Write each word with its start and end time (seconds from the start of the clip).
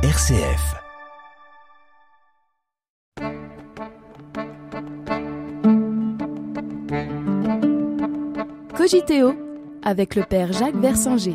RCF. 0.00 0.76
Cogiteo 8.76 9.34
avec 9.82 10.14
le 10.14 10.22
père 10.22 10.52
Jacques 10.52 10.76
Versinger. 10.76 11.34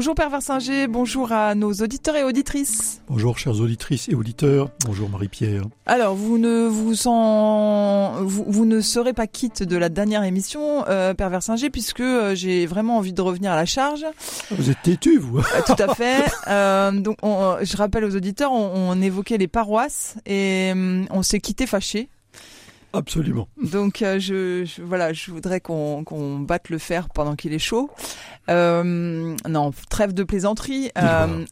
Bonjour 0.00 0.14
Père 0.14 0.30
Versinger, 0.30 0.86
bonjour 0.86 1.30
à 1.30 1.54
nos 1.54 1.74
auditeurs 1.74 2.16
et 2.16 2.24
auditrices. 2.24 3.02
Bonjour 3.06 3.36
chères 3.36 3.60
auditrices 3.60 4.08
et 4.08 4.14
auditeurs, 4.14 4.70
bonjour 4.86 5.10
Marie-Pierre. 5.10 5.64
Alors 5.84 6.14
vous 6.14 6.38
ne 6.38 6.66
vous 6.66 7.06
en 7.06 8.24
vous, 8.24 8.46
vous, 8.48 8.64
ne 8.64 8.80
serez 8.80 9.12
pas 9.12 9.26
quitte 9.26 9.62
de 9.62 9.76
la 9.76 9.90
dernière 9.90 10.24
émission 10.24 10.86
euh, 10.88 11.12
Père 11.12 11.28
Versinger 11.28 11.68
puisque 11.68 12.00
euh, 12.00 12.34
j'ai 12.34 12.64
vraiment 12.64 12.96
envie 12.96 13.12
de 13.12 13.20
revenir 13.20 13.52
à 13.52 13.56
la 13.56 13.66
charge. 13.66 14.06
Vous 14.50 14.70
êtes 14.70 14.80
têtu 14.82 15.18
vous. 15.18 15.40
Euh, 15.40 15.42
tout 15.66 15.76
à 15.78 15.94
fait. 15.94 16.24
Euh, 16.48 16.90
donc 16.92 17.18
on, 17.22 17.56
je 17.62 17.76
rappelle 17.76 18.04
aux 18.04 18.16
auditeurs 18.16 18.50
on, 18.52 18.90
on 18.90 19.02
évoquait 19.02 19.36
les 19.36 19.46
paroisses 19.46 20.16
et 20.26 20.70
hum, 20.72 21.06
on 21.10 21.22
s'est 21.22 21.40
quitté 21.40 21.66
fâché. 21.66 22.08
Absolument. 22.92 23.48
Donc 23.62 24.02
euh, 24.02 24.18
je, 24.18 24.64
je, 24.64 24.82
voilà, 24.82 25.12
je 25.12 25.30
voudrais 25.30 25.60
qu'on 25.60 26.02
qu'on 26.02 26.40
batte 26.40 26.70
le 26.70 26.78
fer 26.78 27.08
pendant 27.08 27.36
qu'il 27.36 27.52
est 27.52 27.60
chaud. 27.60 27.90
Euh, 28.50 29.36
non, 29.48 29.70
trêve 29.88 30.12
de 30.12 30.24
plaisanterie. 30.24 30.90
Euh, 30.98 31.44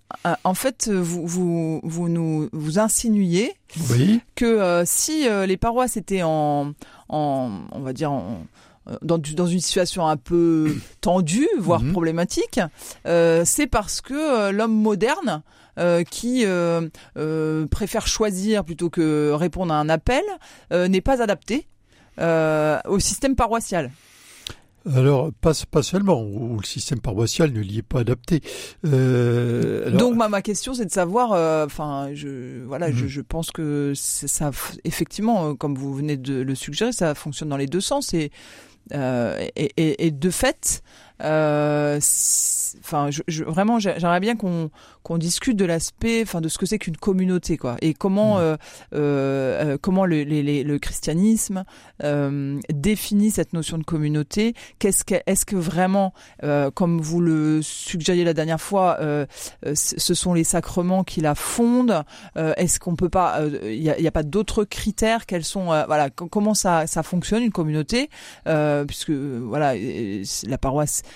en 0.44 0.54
fait, 0.54 0.88
vous 0.88 1.26
vous 1.26 1.80
vous 1.82 2.08
nous 2.08 2.48
vous 2.52 2.78
insinuez 2.78 3.52
oui. 3.90 4.20
que 4.34 4.44
euh, 4.44 4.82
si 4.84 5.28
euh, 5.28 5.46
les 5.46 5.56
paroisses 5.56 5.96
étaient 5.96 6.22
en 6.22 6.72
en 7.08 7.50
on 7.72 7.80
va 7.80 7.92
dire 7.92 8.12
en 8.12 8.42
dans, 9.02 9.18
dans, 9.18 9.46
une 9.46 9.60
situation 9.60 10.06
un 10.08 10.16
peu 10.16 10.74
tendue, 11.02 11.46
voire 11.58 11.82
Mhm. 11.82 11.92
problématique, 11.92 12.58
euh, 13.06 13.42
c'est 13.44 13.66
parce 13.66 14.00
que 14.00 14.14
euh, 14.14 14.50
l'homme 14.50 14.74
moderne 14.74 15.42
euh, 15.78 16.02
qui 16.04 16.44
euh, 16.46 16.88
euh, 17.18 17.66
préfère 17.66 18.06
choisir 18.06 18.64
plutôt 18.64 18.88
que 18.88 19.30
répondre 19.32 19.74
à 19.74 19.76
un 19.78 19.88
appel 19.90 20.22
euh, 20.72 20.88
n'est 20.88 21.02
pas 21.02 21.22
adapté 21.22 21.66
euh, 22.18 22.78
au 22.86 22.98
système 22.98 23.36
paroissial. 23.36 23.90
Alors, 24.94 25.30
pas, 25.40 25.52
pas 25.70 25.82
seulement, 25.82 26.22
où 26.22 26.58
le 26.58 26.64
système 26.64 27.00
paroissial 27.00 27.52
ne 27.52 27.60
l'y 27.60 27.78
est 27.78 27.82
pas 27.82 28.00
adapté. 28.00 28.40
Euh, 28.86 29.86
alors, 29.88 29.98
Donc 29.98 30.16
ma, 30.16 30.28
ma 30.28 30.42
question 30.42 30.74
c'est 30.74 30.86
de 30.86 30.90
savoir, 30.90 31.32
euh, 31.32 31.66
enfin 31.66 32.10
je 32.14 32.64
voilà, 32.64 32.90
je, 32.90 33.06
je 33.06 33.20
pense 33.20 33.50
que 33.50 33.92
ça 33.94 34.50
effectivement, 34.84 35.50
euh, 35.50 35.54
comme 35.54 35.74
vous 35.74 35.94
venez 35.94 36.16
de 36.16 36.40
le 36.40 36.54
suggérer, 36.54 36.92
ça 36.92 37.14
fonctionne 37.14 37.48
dans 37.48 37.56
les 37.56 37.66
deux 37.66 37.80
sens 37.80 38.14
et 38.14 38.30
euh, 38.94 39.46
et, 39.56 39.70
et, 39.76 40.06
et 40.06 40.10
de 40.10 40.30
fait, 40.30 40.82
enfin 41.20 43.10
je, 43.10 43.22
je- 43.28 43.44
vraiment 43.44 43.78
j'ai- 43.78 43.94
j'aimerais 43.98 44.20
bien 44.20 44.36
qu'on 44.36 44.70
qu'on 45.02 45.16
discute 45.18 45.56
de 45.56 45.64
l'aspect, 45.64 46.20
enfin 46.22 46.40
de 46.42 46.48
ce 46.48 46.58
que 46.58 46.66
c'est 46.66 46.78
qu'une 46.78 46.96
communauté 46.98 47.56
quoi 47.56 47.76
et 47.80 47.94
comment 47.94 48.38
euh, 48.38 48.56
euh, 48.94 49.74
euh, 49.74 49.78
comment 49.80 50.04
le, 50.04 50.22
les- 50.22 50.42
les- 50.42 50.64
le 50.64 50.78
christianisme 50.78 51.64
euh, 52.04 52.58
définit 52.72 53.30
cette 53.30 53.52
notion 53.54 53.78
de 53.78 53.84
communauté. 53.84 54.54
Qu'est-ce 54.78 55.04
que 55.04 55.14
est-ce 55.26 55.46
que 55.46 55.56
vraiment, 55.56 56.12
euh, 56.44 56.70
comme 56.70 57.00
vous 57.00 57.20
le 57.20 57.60
suggériez 57.62 58.24
la 58.24 58.34
dernière 58.34 58.60
fois, 58.60 58.98
euh, 59.00 59.24
euh, 59.66 59.72
ce 59.74 60.14
sont 60.14 60.34
les 60.34 60.44
sacrements 60.44 61.04
qui 61.04 61.20
la 61.20 61.34
fondent. 61.34 62.02
Euh, 62.36 62.52
Est-ce 62.56 62.78
qu'on 62.78 62.94
peut 62.96 63.08
pas, 63.08 63.40
il 63.64 63.80
n'y 63.80 63.90
a, 63.90 63.98
y 63.98 64.06
a 64.06 64.10
pas 64.12 64.22
d'autres 64.22 64.64
critères? 64.64 65.24
Quels 65.26 65.44
sont, 65.44 65.72
euh, 65.72 65.84
voilà, 65.86 66.10
co- 66.10 66.26
comment 66.28 66.54
ça 66.54 66.86
ça 66.86 67.02
fonctionne 67.02 67.42
une 67.42 67.52
communauté? 67.52 68.10
Euh, 68.46 68.84
Puisque 68.84 69.10
euh, 69.10 69.40
voilà, 69.42 69.74
euh, 69.74 70.22
la 70.46 70.58
paroisse, 70.58 71.02
euh, 71.06 71.07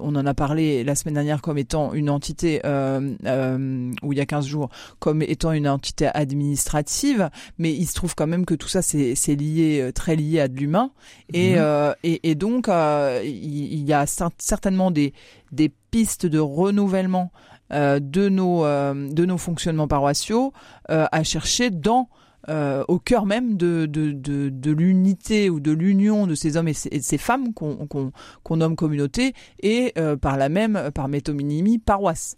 on 0.00 0.14
en 0.16 0.26
a 0.26 0.34
parlé 0.34 0.84
la 0.84 0.94
semaine 0.94 1.14
dernière 1.14 1.40
comme 1.42 1.58
étant 1.58 1.92
une 1.94 2.10
entité, 2.10 2.60
euh, 2.64 3.14
euh, 3.24 3.92
ou 4.02 4.12
il 4.12 4.18
y 4.18 4.20
a 4.20 4.26
15 4.26 4.46
jours, 4.46 4.68
comme 4.98 5.22
étant 5.22 5.52
une 5.52 5.68
entité 5.68 6.08
administrative, 6.14 7.30
mais 7.58 7.72
il 7.72 7.86
se 7.86 7.94
trouve 7.94 8.14
quand 8.14 8.26
même 8.26 8.44
que 8.46 8.54
tout 8.54 8.68
ça 8.68 8.82
c'est 8.82 9.14
lié, 9.34 9.80
euh, 9.80 9.92
très 9.92 10.16
lié 10.16 10.40
à 10.40 10.48
de 10.48 10.56
l'humain, 10.56 10.90
et, 11.32 11.52
Mhm. 11.52 11.56
euh, 11.60 11.92
et 12.02 12.30
et 12.30 12.34
donc 12.34 12.68
euh, 12.68 13.22
il 13.24 13.82
y 13.84 13.92
a 13.92 14.04
cer- 14.04 14.30
certainement 14.38 14.90
des 14.90 15.12
des 15.52 15.70
pistes 15.90 16.26
de 16.26 16.38
renouvellement 16.38 17.30
euh, 17.72 18.00
de 18.00 18.28
nos 18.28 18.64
euh, 18.64 19.08
de 19.10 19.24
nos 19.24 19.38
fonctionnements 19.38 19.88
paroissiaux 19.88 20.52
euh, 20.90 21.06
à 21.12 21.22
chercher 21.22 21.70
dans 21.70 22.08
euh, 22.48 22.84
au 22.88 22.98
cœur 22.98 23.26
même 23.26 23.56
de 23.56 23.86
de, 23.86 24.12
de, 24.12 24.70
l'unité 24.72 25.50
ou 25.50 25.60
de 25.60 25.72
l'union 25.72 26.26
de 26.26 26.34
ces 26.34 26.56
hommes 26.56 26.68
et, 26.68 26.72
de 26.72 27.02
ces 27.02 27.18
femmes 27.18 27.52
qu'on 27.52 27.86
qu'on 27.86 28.56
nomme 28.56 28.76
communauté 28.76 29.34
et 29.60 29.92
euh, 29.98 30.16
par 30.16 30.36
la 30.36 30.48
même 30.48 30.90
par 30.94 31.08
métonymie 31.08 31.78
paroisse. 31.78 32.36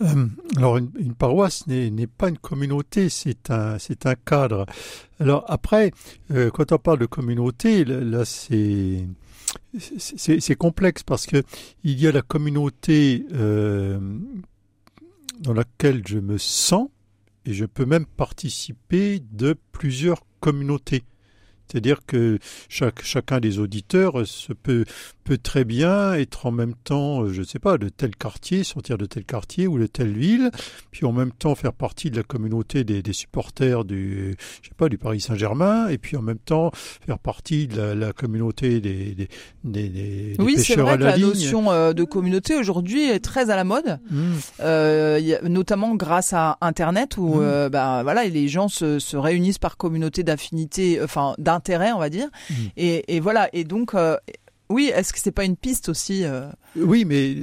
euh, 0.00 0.26
alors 0.56 0.78
une, 0.78 1.14
paroisse 1.14 1.66
n'est 1.66 2.06
pas 2.06 2.28
une 2.28 2.38
communauté, 2.38 3.08
c'est 3.08 3.50
un, 3.50 3.76
un 4.04 4.14
cadre. 4.24 4.66
Alors 5.18 5.44
après, 5.48 5.92
quand 6.28 6.72
on 6.72 6.78
parle 6.78 6.98
de 6.98 7.06
communauté, 7.06 7.84
là, 7.84 8.24
c'est 8.24 9.06
c'est 9.98 10.54
complexe 10.56 11.02
parce 11.02 11.26
que 11.26 11.42
il 11.84 12.00
y 12.00 12.06
a 12.06 12.12
la 12.12 12.22
communauté 12.22 13.24
dans 15.40 15.52
laquelle 15.52 16.02
je 16.06 16.18
me 16.18 16.38
sens 16.38 16.88
et 17.44 17.52
je 17.52 17.64
peux 17.64 17.84
même 17.84 18.06
participer 18.06 19.20
de 19.32 19.56
plusieurs 19.72 20.22
communautés. 20.40 21.04
C'est-à-dire 21.72 22.00
que 22.06 22.38
chaque, 22.68 23.02
chacun 23.02 23.40
des 23.40 23.58
auditeurs 23.58 24.26
se 24.26 24.52
peut, 24.52 24.84
peut 25.24 25.38
très 25.38 25.64
bien 25.64 26.12
être 26.14 26.46
en 26.46 26.50
même 26.50 26.74
temps, 26.84 27.22
euh, 27.24 27.32
je 27.32 27.40
ne 27.40 27.46
sais 27.46 27.58
pas, 27.58 27.78
de 27.78 27.88
tel 27.88 28.14
quartier, 28.14 28.62
sortir 28.62 28.98
de 28.98 29.06
tel 29.06 29.24
quartier 29.24 29.66
ou 29.66 29.78
de 29.78 29.86
telle 29.86 30.12
ville, 30.12 30.50
puis 30.90 31.06
en 31.06 31.12
même 31.12 31.32
temps 31.32 31.54
faire 31.54 31.72
partie 31.72 32.10
de 32.10 32.16
la 32.16 32.22
communauté 32.22 32.84
des, 32.84 33.02
des 33.02 33.12
supporters 33.12 33.84
du, 33.84 34.36
je 34.62 34.68
sais 34.68 34.74
pas, 34.76 34.88
du 34.90 34.98
Paris 34.98 35.20
Saint-Germain, 35.20 35.88
et 35.88 35.96
puis 35.98 36.16
en 36.16 36.22
même 36.22 36.38
temps 36.38 36.70
faire 37.06 37.18
partie 37.18 37.66
de 37.68 37.76
la, 37.80 37.94
la 37.94 38.12
communauté 38.12 38.80
des, 38.80 39.14
des, 39.14 39.28
des, 39.64 39.88
des- 39.88 40.36
Oui, 40.38 40.54
c'est 40.58 40.74
pêcheurs 40.74 40.84
vrai 40.86 40.94
à 40.94 40.98
que 40.98 41.02
la, 41.04 41.10
la 41.12 41.16
ligne. 41.16 41.26
notion 41.28 41.70
euh, 41.72 41.92
de 41.94 42.04
communauté 42.04 42.54
aujourd'hui 42.56 43.04
est 43.08 43.20
très 43.20 43.48
à 43.50 43.56
la 43.56 43.64
mode. 43.64 43.98
Mmh. 44.10 44.32
Euh, 44.60 45.38
notamment 45.48 45.94
grâce 45.94 46.32
à 46.32 46.58
Internet 46.60 47.16
où 47.16 47.36
Mhm. 47.36 47.40
euh, 47.42 47.68
bah, 47.68 48.02
voilà 48.02 48.24
les 48.24 48.48
gens 48.48 48.68
se, 48.68 48.98
se 48.98 49.16
réunissent 49.16 49.58
par 49.58 49.76
communauté 49.76 50.22
d'affinité, 50.22 51.00
enfin 51.02 51.34
d'intérêt 51.38 51.61
on 51.68 51.98
va 51.98 52.10
dire. 52.10 52.28
Mhm. 52.50 52.56
Et, 52.76 53.16
et 53.16 53.20
voilà 53.20 53.48
et 53.52 53.64
donc 53.64 53.94
euh, 53.94 54.16
oui 54.68 54.90
est-ce 54.94 55.12
que 55.12 55.18
c'est 55.18 55.32
pas 55.32 55.44
une 55.44 55.56
piste 55.56 55.88
aussi 55.88 56.24
euh, 56.24 56.48
Oui, 56.76 57.04
mais 57.04 57.36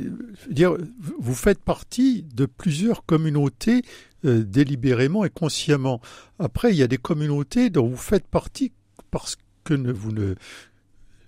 dire, 0.50 0.76
vous 1.20 1.36
faites 1.36 1.62
partie 1.62 2.26
de 2.34 2.46
plusieurs 2.46 3.06
communautés 3.06 3.84
euh, 4.26 4.44
délibérément 4.44 5.24
et 5.24 5.30
consciemment. 5.30 6.02
Après, 6.40 6.72
il 6.72 6.78
y 6.78 6.84
a 6.84 6.88
des 6.88 6.98
communautés 6.98 7.70
dont 7.70 7.88
vous 7.88 7.96
faites 7.96 8.28
partie 8.28 8.74
parce 9.12 9.38
que 9.64 9.74
ne, 9.74 9.92
vous 9.92 10.12
ne 10.12 10.36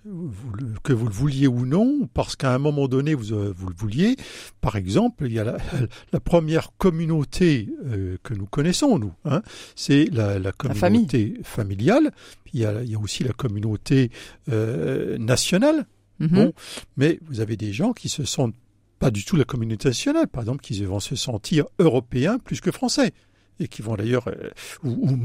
vous 0.04 0.52
le- 0.54 0.74
que 0.82 0.92
vous 0.92 1.06
le 1.06 1.12
vouliez 1.12 1.46
ou 1.46 1.64
non, 1.66 2.08
parce 2.12 2.36
qu'à 2.36 2.52
un 2.54 2.58
moment 2.58 2.88
donné 2.88 3.14
vous, 3.14 3.32
euh, 3.32 3.52
vous 3.56 3.68
le 3.68 3.74
vouliez. 3.74 4.16
Par 4.60 4.76
exemple, 4.76 5.26
il 5.26 5.32
y 5.32 5.38
a 5.38 5.44
la, 5.44 5.56
la 6.12 6.20
première 6.20 6.76
communauté 6.76 7.68
euh, 7.86 8.16
que 8.22 8.34
nous 8.34 8.46
connaissons, 8.46 8.98
nous, 8.98 9.12
hein, 9.24 9.42
c'est 9.76 10.06
la, 10.12 10.38
communauté 10.52 11.34
familiale. 11.44 12.12
Il 12.52 12.60
y, 12.60 12.64
a, 12.66 12.82
il 12.82 12.90
y 12.90 12.94
a 12.94 12.98
aussi 12.98 13.24
la 13.24 13.32
communauté 13.32 14.10
euh, 14.50 15.16
nationale. 15.18 15.86
mhm. 16.20 16.28
Bon, 16.28 16.52
mais 16.96 17.18
vous 17.26 17.40
avez 17.40 17.56
des 17.56 17.72
gens 17.72 17.92
qui 17.92 18.08
se 18.08 18.24
sentent 18.24 18.54
pas 18.98 19.10
du 19.10 19.24
tout 19.24 19.36
la 19.36 19.44
communauté 19.44 19.88
nationale, 19.88 20.28
par 20.28 20.42
exemple, 20.42 20.62
qui 20.62 20.80
vont 20.84 21.00
se 21.00 21.16
sentir 21.16 21.64
européens 21.78 22.38
plus 22.38 22.60
que 22.60 22.70
français, 22.70 23.12
et 23.58 23.68
qui 23.68 23.82
vont 23.82 23.96
d'ailleurs, 23.96 24.28
euh, 24.28 24.50
ou, 24.84 25.16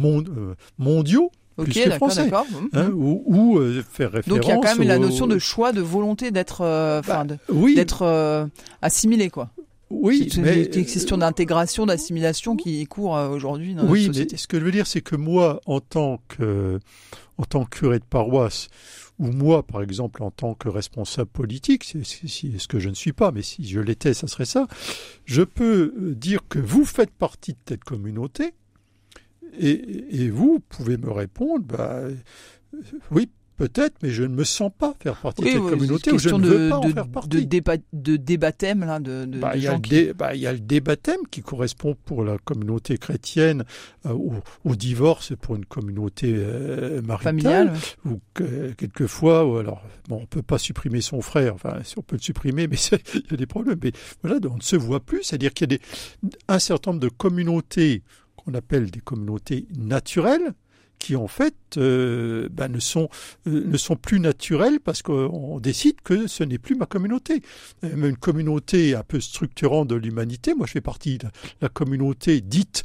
mondiaux, 0.78 1.32
Ok 1.58 1.74
d'accord. 1.88 2.46
Mhm. 2.50 2.70
hein, 2.74 2.90
ou, 2.92 3.24
ou, 3.26 3.58
euh, 3.58 3.84
faire 3.92 4.12
référence. 4.12 4.40
Donc 4.40 4.48
il 4.48 4.50
y 4.50 4.52
a 4.52 4.58
quand 4.58 4.78
même 4.78 4.88
la 4.88 5.00
notion 5.00 5.26
de 5.28 5.40
choix, 5.40 5.72
de 5.72 5.82
volonté 5.82 6.32
d'être, 6.32 6.62
euh, 6.62 7.02
Bah, 7.08 7.26
oui, 7.50 7.76
d'être 7.76 8.04
euh, 8.04 8.46
assimilé 8.82 9.30
quoi. 9.30 9.50
oui, 9.90 10.30
c'est 10.32 10.42
mais 10.42 10.66
une 10.66 10.86
question 10.86 11.18
d'intégration, 11.18 11.86
d'assimilation 11.86 12.56
qui 12.56 12.86
court 12.86 13.18
euh, 13.18 13.30
aujourd'hui 13.30 13.74
dans 13.74 13.88
oui, 13.88 14.10
mais 14.14 14.38
ce 14.38 14.48
que 14.48 14.60
je 14.60 14.66
veux 14.66 14.72
dire, 14.72 14.86
c'est 14.86 15.02
que 15.02 15.16
moi, 15.16 15.62
en 15.66 15.80
tant 15.80 16.22
que, 16.28 16.80
en 17.38 17.44
tant 17.44 17.66
que 17.66 17.80
curé 17.80 18.00
de 18.00 18.06
paroisse, 18.06 18.68
ou 19.20 19.32
moi, 19.32 19.64
par 19.64 19.82
exemple, 19.82 20.22
en 20.22 20.30
tant 20.30 20.54
que 20.54 20.70
responsable 20.70 21.30
politique, 21.30 21.84
c'est 21.84 22.04
ce 22.04 22.68
que 22.68 22.80
je 22.80 22.90
ne 22.90 22.94
suis 22.94 23.14
pas, 23.14 23.32
mais 23.32 23.42
si 23.42 23.68
je 23.68 23.80
l'étais, 23.80 24.14
ça 24.14 24.28
serait 24.28 24.46
ça, 24.46 24.68
je 25.26 25.42
peux 25.42 25.94
euh, 26.00 26.14
dire 26.14 26.42
que 26.48 26.60
vous 26.60 26.86
faites 26.86 27.12
partie 27.12 27.54
de 27.54 27.58
cette 27.68 27.84
communauté, 27.84 28.54
et, 29.60 30.24
et 30.24 30.30
vous 30.30 30.60
pouvez 30.70 30.98
me 30.98 31.12
répondre, 31.12 31.66
bah, 31.66 31.96
euh, 31.96 32.14
oui, 33.12 33.30
peut-être, 33.56 33.96
mais 34.04 34.12
je 34.12 34.22
ne 34.22 34.36
me 34.36 34.44
sens 34.44 34.72
pas 34.78 34.94
faire 35.02 35.16
partie 35.20 35.42
Oui, 35.44 35.48
de 35.50 35.54
cette 35.56 35.64
oui, 35.64 35.70
communauté 35.72 36.12
ou 36.12 36.20
je 36.20 36.30
ne 36.30 36.40
de, 36.44 36.48
veux 36.48 36.70
pas 36.70 36.78
en 36.78 36.82
de, 36.88 36.94
faire 36.94 37.06
de, 37.08 37.12
partie. 37.12 37.48
de 37.94 38.16
débathème, 38.18 38.82
là, 38.82 39.00
de, 39.00 39.26
de, 39.26 39.40
Bah, 39.40 39.54
de 39.54 39.58
il, 39.58 39.64
y 39.64 39.68
a 39.68 39.80
qui... 39.80 39.90
dé- 39.90 40.14
bah, 40.14 40.36
il 40.36 40.42
y 40.42 40.46
a 40.48 40.54
le 40.54 40.60
débaptême 40.60 41.22
qui 41.32 41.42
correspond 41.42 41.96
pour 42.06 42.24
la 42.24 42.38
communauté 42.38 43.00
chrétienne 43.00 43.64
euh, 44.06 44.12
au, 44.12 44.34
au 44.64 44.76
divorce 44.76 45.34
pour 45.42 45.56
une 45.56 45.66
communauté 45.66 46.34
euh, 46.38 47.02
maritale. 47.02 47.18
familiales. 47.24 47.74
ou 48.06 48.20
que, 48.36 48.74
quelquefois, 48.74 49.44
ou 49.48 49.58
alors, 49.58 49.82
bon, 50.08 50.20
on 50.22 50.26
peut 50.28 50.44
pas 50.44 50.60
supprimer 50.60 51.02
son 51.02 51.22
frère, 51.22 51.56
enfin, 51.56 51.80
si 51.84 51.98
on 51.98 52.04
peut 52.04 52.18
le 52.18 52.22
supprimer, 52.22 52.68
mais 52.70 52.78
il 53.16 53.22
y 53.32 53.34
a 53.34 53.38
des 53.38 53.48
problèmes. 53.48 53.80
Mais 53.84 53.92
voilà, 54.22 54.38
on 54.52 54.58
ne 54.58 54.62
se 54.62 54.76
voit 54.76 55.00
plus, 55.00 55.24
c'est-à-dire 55.24 55.54
qu'il 55.56 55.72
y 55.72 55.74
a 55.74 55.78
des, 55.78 55.82
un 56.48 56.60
certain 56.60 56.92
nombre 56.92 57.02
de 57.02 57.10
communautés 57.10 58.04
qu'on 58.48 58.54
appelle 58.54 58.90
des 58.90 59.02
communautés 59.02 59.68
naturelles, 59.78 60.54
qui 61.00 61.16
en 61.16 61.28
fait 61.28 61.56
euh, 61.78 62.50
ben, 62.52 62.70
ne 62.70 62.80
sont 62.80 63.10
euh, 63.46 63.64
ne 63.68 63.78
sont 63.78 63.96
plus 63.96 64.20
naturelles 64.20 64.80
parce 64.80 65.04
qu'on 65.04 65.60
décide 65.60 66.02
que 66.02 66.26
ce 66.26 66.44
n'est 66.44 66.58
plus 66.58 66.76
ma 66.76 66.86
communauté. 66.86 67.42
Euh, 67.84 67.96
Même 67.96 68.12
une 68.12 68.18
communauté 68.18 68.96
un 68.96 69.04
peu 69.04 69.20
structurante 69.20 69.90
de 69.90 69.96
l'humanité. 69.96 70.56
Moi, 70.56 70.66
je 70.66 70.72
fais 70.72 70.82
partie 70.82 71.18
de 71.18 71.28
la 71.62 71.70
communauté 71.70 72.42
dite 72.42 72.84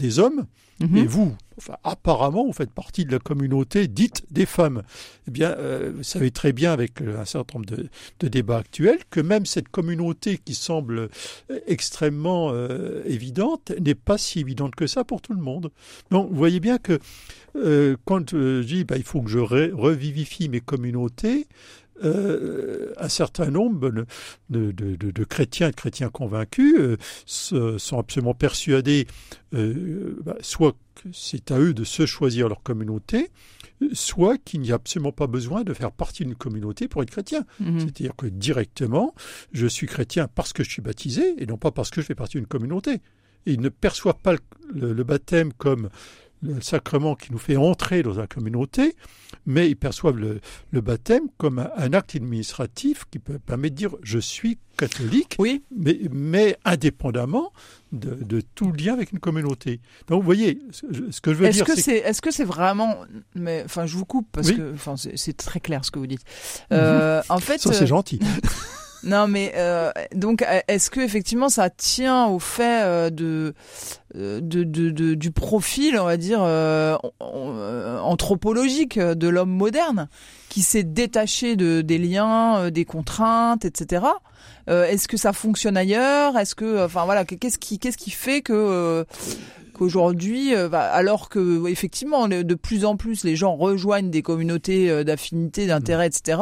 des 0.00 0.18
hommes. 0.18 0.46
Mhm. 0.80 0.96
Et 0.96 1.06
vous, 1.06 1.36
enfin, 1.58 1.76
apparemment, 1.84 2.46
vous 2.46 2.54
faites 2.54 2.72
partie 2.72 3.04
de 3.04 3.12
la 3.12 3.18
communauté 3.18 3.86
dite 3.86 4.24
des 4.30 4.46
femmes. 4.46 4.82
Eh 5.28 5.30
bien, 5.30 5.50
euh, 5.50 5.92
vous 5.94 6.02
savez 6.02 6.30
très 6.30 6.54
bien, 6.54 6.72
avec 6.72 7.02
euh, 7.02 7.20
un 7.20 7.26
certain 7.26 7.58
nombre 7.58 7.66
de, 7.76 7.88
de 8.20 8.28
débats 8.28 8.56
actuels, 8.58 9.00
que 9.10 9.20
même 9.20 9.44
cette 9.44 9.68
communauté 9.68 10.38
qui 10.42 10.54
semble 10.54 10.98
euh, 11.50 11.60
extrêmement 11.66 12.50
euh, 12.54 13.02
évidente 13.04 13.72
n'est 13.78 13.94
pas 13.94 14.16
si 14.16 14.40
évidente 14.40 14.74
que 14.74 14.86
ça 14.86 15.04
pour 15.04 15.20
tout 15.20 15.34
le 15.34 15.42
monde. 15.42 15.70
Donc, 16.10 16.30
vous 16.30 16.36
voyez 16.36 16.60
bien 16.60 16.78
que 16.78 16.98
euh, 17.56 17.96
quand 18.06 18.30
je 18.30 18.62
dis 18.62 18.84
bah, 18.84 18.96
il 18.96 19.02
faut 19.02 19.20
que 19.20 19.28
je 19.28 19.38
re- 19.38 19.72
revivifie 19.72 20.48
mes 20.48 20.60
communautés, 20.60 21.46
euh, 22.04 22.92
un 22.98 23.08
certain 23.08 23.50
nombre 23.50 23.90
de, 23.90 24.06
de, 24.50 24.70
de- 24.72 24.96
de- 24.96 25.10
de 25.10 25.24
chrétiens, 25.24 25.70
de 25.70 25.74
chrétiens 25.76 26.08
convaincus, 26.10 26.74
euh, 26.78 26.96
se- 27.26 27.78
sont 27.78 27.98
absolument 27.98 28.34
persuadés, 28.34 29.06
euh, 29.54 30.16
bah, 30.24 30.36
soit 30.40 30.72
que 30.94 31.08
c'est 31.12 31.50
à 31.50 31.58
eux 31.58 31.72
de 31.74 31.84
se 31.84 32.06
choisir 32.06 32.48
leur 32.48 32.62
communauté, 32.62 33.30
soit 33.92 34.36
qu'il 34.38 34.60
n'y 34.60 34.72
a 34.72 34.74
absolument 34.74 35.12
pas 35.12 35.26
besoin 35.26 35.62
de 35.64 35.72
faire 35.72 35.92
partie 35.92 36.24
d'une 36.24 36.34
communauté 36.34 36.88
pour 36.88 37.02
être 37.02 37.10
chrétien. 37.10 37.44
Mhm. 37.60 37.80
C'est-à-dire 37.80 38.14
que 38.16 38.26
directement, 38.26 39.14
je 39.52 39.66
suis 39.66 39.86
chrétien 39.86 40.28
parce 40.34 40.52
que 40.52 40.62
je 40.64 40.70
suis 40.70 40.82
baptisé 40.82 41.34
et 41.42 41.46
non 41.46 41.56
pas 41.56 41.70
parce 41.70 41.90
que 41.90 42.00
je 42.02 42.06
fais 42.06 42.14
partie 42.14 42.36
d'une 42.38 42.46
communauté. 42.46 43.00
Et 43.46 43.52
ils 43.54 43.60
ne 43.60 43.70
perçoivent 43.70 44.18
pas 44.22 44.32
le, 44.34 44.38
le- 44.74 44.92
le 44.92 45.04
baptême 45.04 45.52
comme 45.54 45.88
le 46.42 46.60
sacrement 46.60 47.14
qui 47.14 47.32
nous 47.32 47.38
fait 47.38 47.56
entrer 47.56 48.02
dans 48.02 48.14
la 48.14 48.26
communauté, 48.26 48.96
mais 49.46 49.68
ils 49.68 49.76
perçoivent 49.76 50.16
le, 50.16 50.40
le 50.70 50.80
baptême 50.80 51.24
comme 51.36 51.58
un, 51.58 51.70
un 51.76 51.92
acte 51.92 52.16
administratif 52.16 53.04
qui 53.10 53.18
peut 53.18 53.38
permettre 53.38 53.74
de 53.74 53.78
dire 53.78 53.90
je 54.02 54.18
suis 54.18 54.58
catholique, 54.78 55.36
Oui, 55.38 55.62
mais, 55.76 55.98
mais 56.10 56.56
indépendamment 56.64 57.52
de, 57.92 58.14
de 58.14 58.40
tout 58.54 58.72
lien 58.72 58.94
avec 58.94 59.12
une 59.12 59.18
communauté. 59.18 59.80
Donc 60.08 60.20
vous 60.20 60.24
voyez, 60.24 60.58
ce, 60.70 61.20
que 61.20 61.32
je 61.34 61.38
veux 61.38 61.46
Est-ce 61.46 61.56
dire, 61.58 61.66
que 61.66 61.76
c'est 61.78 61.98
est-ce 61.98 62.22
que 62.22 62.30
c'est 62.30 62.44
vraiment 62.44 62.96
mais 63.34 63.62
enfin 63.64 63.84
je 63.84 63.96
vous 63.96 64.06
coupe 64.06 64.26
parce 64.32 64.48
Oui. 64.48 64.56
que 64.56 64.72
enfin 64.74 64.96
c'est 64.96 65.18
c'est 65.18 65.36
très 65.36 65.60
clair 65.60 65.84
ce 65.84 65.90
que 65.90 65.98
vous 65.98 66.06
dites. 66.06 66.24
Euh, 66.72 67.20
en 67.28 67.38
fait 67.38 67.58
ça 67.58 67.72
c'est 67.74 67.86
gentil. 67.86 68.20
Non, 69.02 69.26
mais 69.28 69.52
euh, 69.56 69.90
donc 70.14 70.42
euh, 70.42 70.60
est-ce 70.68 70.90
que 70.90 71.00
effectivement 71.00 71.48
ça 71.48 71.70
tient 71.70 72.26
au 72.26 72.38
fait 72.38 72.82
euh, 72.82 73.08
de, 73.10 73.54
euh, 74.16 74.40
de, 74.42 74.62
de, 74.62 74.90
de- 74.90 75.14
du 75.14 75.30
profil, 75.30 75.98
on 75.98 76.04
va 76.04 76.16
dire 76.18 76.40
euh, 76.42 76.96
anthropologique 78.02 78.98
de 78.98 79.28
l'homme 79.28 79.50
moderne, 79.50 80.08
qui 80.48 80.62
s'est 80.62 80.82
détaché 80.82 81.56
de 81.56 81.80
des 81.80 81.98
liens, 81.98 82.70
des 82.70 82.84
contraintes, 82.84 83.64
etc. 83.64 84.04
Euh, 84.68 84.84
est-ce 84.84 85.08
que 85.08 85.16
ça 85.16 85.32
fonctionne 85.32 85.76
ailleurs? 85.76 86.36
Est-ce 86.36 86.54
que, 86.54 86.84
enfin 86.84 87.04
voilà, 87.04 87.24
qu'est-ce 87.24 87.58
qui 87.58 87.78
qu'est-ce 87.78 87.96
qui 87.96 88.10
fait 88.10 88.42
que 88.42 89.06
qu'aujourd'hui, 89.80 90.54
euh, 90.54 90.68
bah, 90.68 90.82
alors 90.82 91.30
que 91.30 91.66
effectivement 91.68 92.28
de 92.28 92.54
plus 92.54 92.84
en 92.84 92.96
plus 92.96 93.24
les 93.24 93.34
gens 93.34 93.56
rejoignent 93.56 94.10
des 94.10 94.20
communautés 94.20 94.90
euh, 94.90 95.04
d'affinité, 95.04 95.66
d'intérêt, 95.66 96.06
etc. 96.08 96.38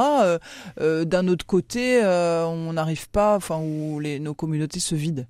euh, 0.81 1.05
D'un 1.05 1.29
autre 1.29 1.47
côté, 1.47 2.03
on 2.05 2.73
n'arrive 2.73 3.09
pas, 3.11 3.37
enfin 3.37 3.59
où 3.61 4.01
les, 4.01 4.19
nos 4.19 4.35
communautés 4.35 4.81
se 4.81 4.97
vident. 4.97 5.25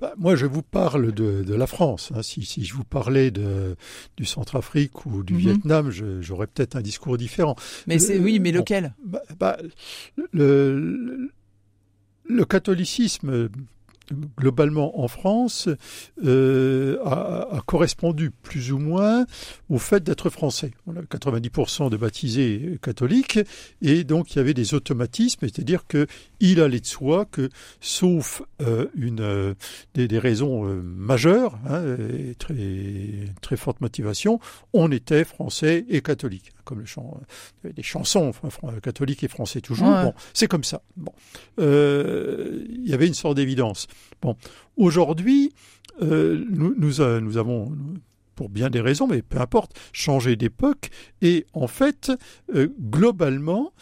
Bah, 0.00 0.12
moi, 0.18 0.34
je 0.36 0.46
vous 0.46 0.62
parle 0.62 1.12
de, 1.12 1.42
de 1.42 1.54
la 1.54 1.66
France. 1.66 2.10
hein. 2.14 2.22
Si, 2.22 2.44
si 2.44 2.64
je 2.64 2.74
vous 2.74 2.84
parlais 2.84 3.30
de, 3.30 3.76
du 4.16 4.24
Centrafrique 4.26 5.06
ou 5.06 5.22
du 5.22 5.34
Mhm. 5.34 5.38
Vietnam, 5.40 5.90
j'aurais 6.20 6.46
peut-être 6.46 6.76
un 6.76 6.82
discours 6.82 7.16
différent. 7.18 7.54
Mais 7.86 7.98
c'est 7.98 8.18
oui, 8.18 8.40
mais 8.40 8.52
bon. 8.52 8.58
lequel? 8.58 8.94
Bah, 9.04 9.20
bah, 9.38 9.56
le, 10.16 10.28
le, 10.32 11.30
le 12.28 12.44
catholicisme, 12.44 13.48
globalement 14.36 15.00
en 15.00 15.08
France, 15.08 15.68
euh, 16.24 16.98
a, 17.04 17.62
correspondu 17.66 18.30
plus 18.30 18.72
ou 18.72 18.78
moins 18.78 19.26
au 19.68 19.78
fait 19.78 20.02
d'être 20.02 20.30
français. 20.30 20.72
On 20.86 20.96
a 20.96 21.00
90% 21.00 21.90
de 21.90 21.96
baptisés 21.96 22.78
catholiques, 22.82 23.38
et 23.82 24.04
donc 24.04 24.34
il 24.34 24.38
y 24.38 24.40
avait 24.40 24.54
des 24.54 24.74
automatismes, 24.74 25.40
c'est-à-dire 25.42 25.86
que 25.86 26.06
il 26.40 26.60
allait 26.60 26.80
de 26.80 26.86
soi 26.86 27.24
que, 27.24 27.48
sauf 27.80 28.42
euh, 28.60 28.86
une, 28.94 29.20
euh, 29.20 29.54
des, 29.94 30.18
raisons 30.18 30.64
majeures, 30.64 31.58
hein, 31.68 31.82
très, 32.38 32.54
très 33.40 33.56
forte 33.56 33.80
motivation, 33.80 34.40
on 34.72 34.90
était 34.92 35.24
français 35.24 35.84
et 35.88 36.02
catholique, 36.02 36.52
comme 36.64 36.80
le 36.80 36.86
chant, 36.86 37.20
euh, 37.64 37.72
des 37.72 37.82
chansons 37.82 38.32
fran- 38.32 38.72
catholiques 38.82 39.22
et 39.24 39.28
français 39.28 39.60
toujours. 39.60 39.88
Ouais. 39.88 40.04
Bon, 40.04 40.14
c'est 40.32 40.46
comme 40.48 40.64
ça. 40.64 40.82
Bon, 40.96 41.12
Euh, 41.58 42.64
il 42.68 42.88
y 42.88 42.94
avait 42.94 43.06
une 43.06 43.14
sorte 43.14 43.36
d'évidence. 43.36 43.86
Bon, 44.22 44.36
aujourd'hui, 44.76 45.52
euh, 46.02 46.44
nous, 46.50 46.74
nous, 46.76 47.00
euh, 47.00 47.20
nous 47.20 47.36
avons 47.36 47.72
pour 48.34 48.48
bien 48.48 48.68
des 48.68 48.80
raisons, 48.80 49.06
mais 49.06 49.22
peu 49.22 49.40
importe, 49.40 49.78
changé 49.92 50.34
d'époque. 50.34 50.90
Et 51.22 51.46
en 51.52 51.68
fait, 51.68 52.10
euh, 52.54 52.68
globalement, 52.80 53.72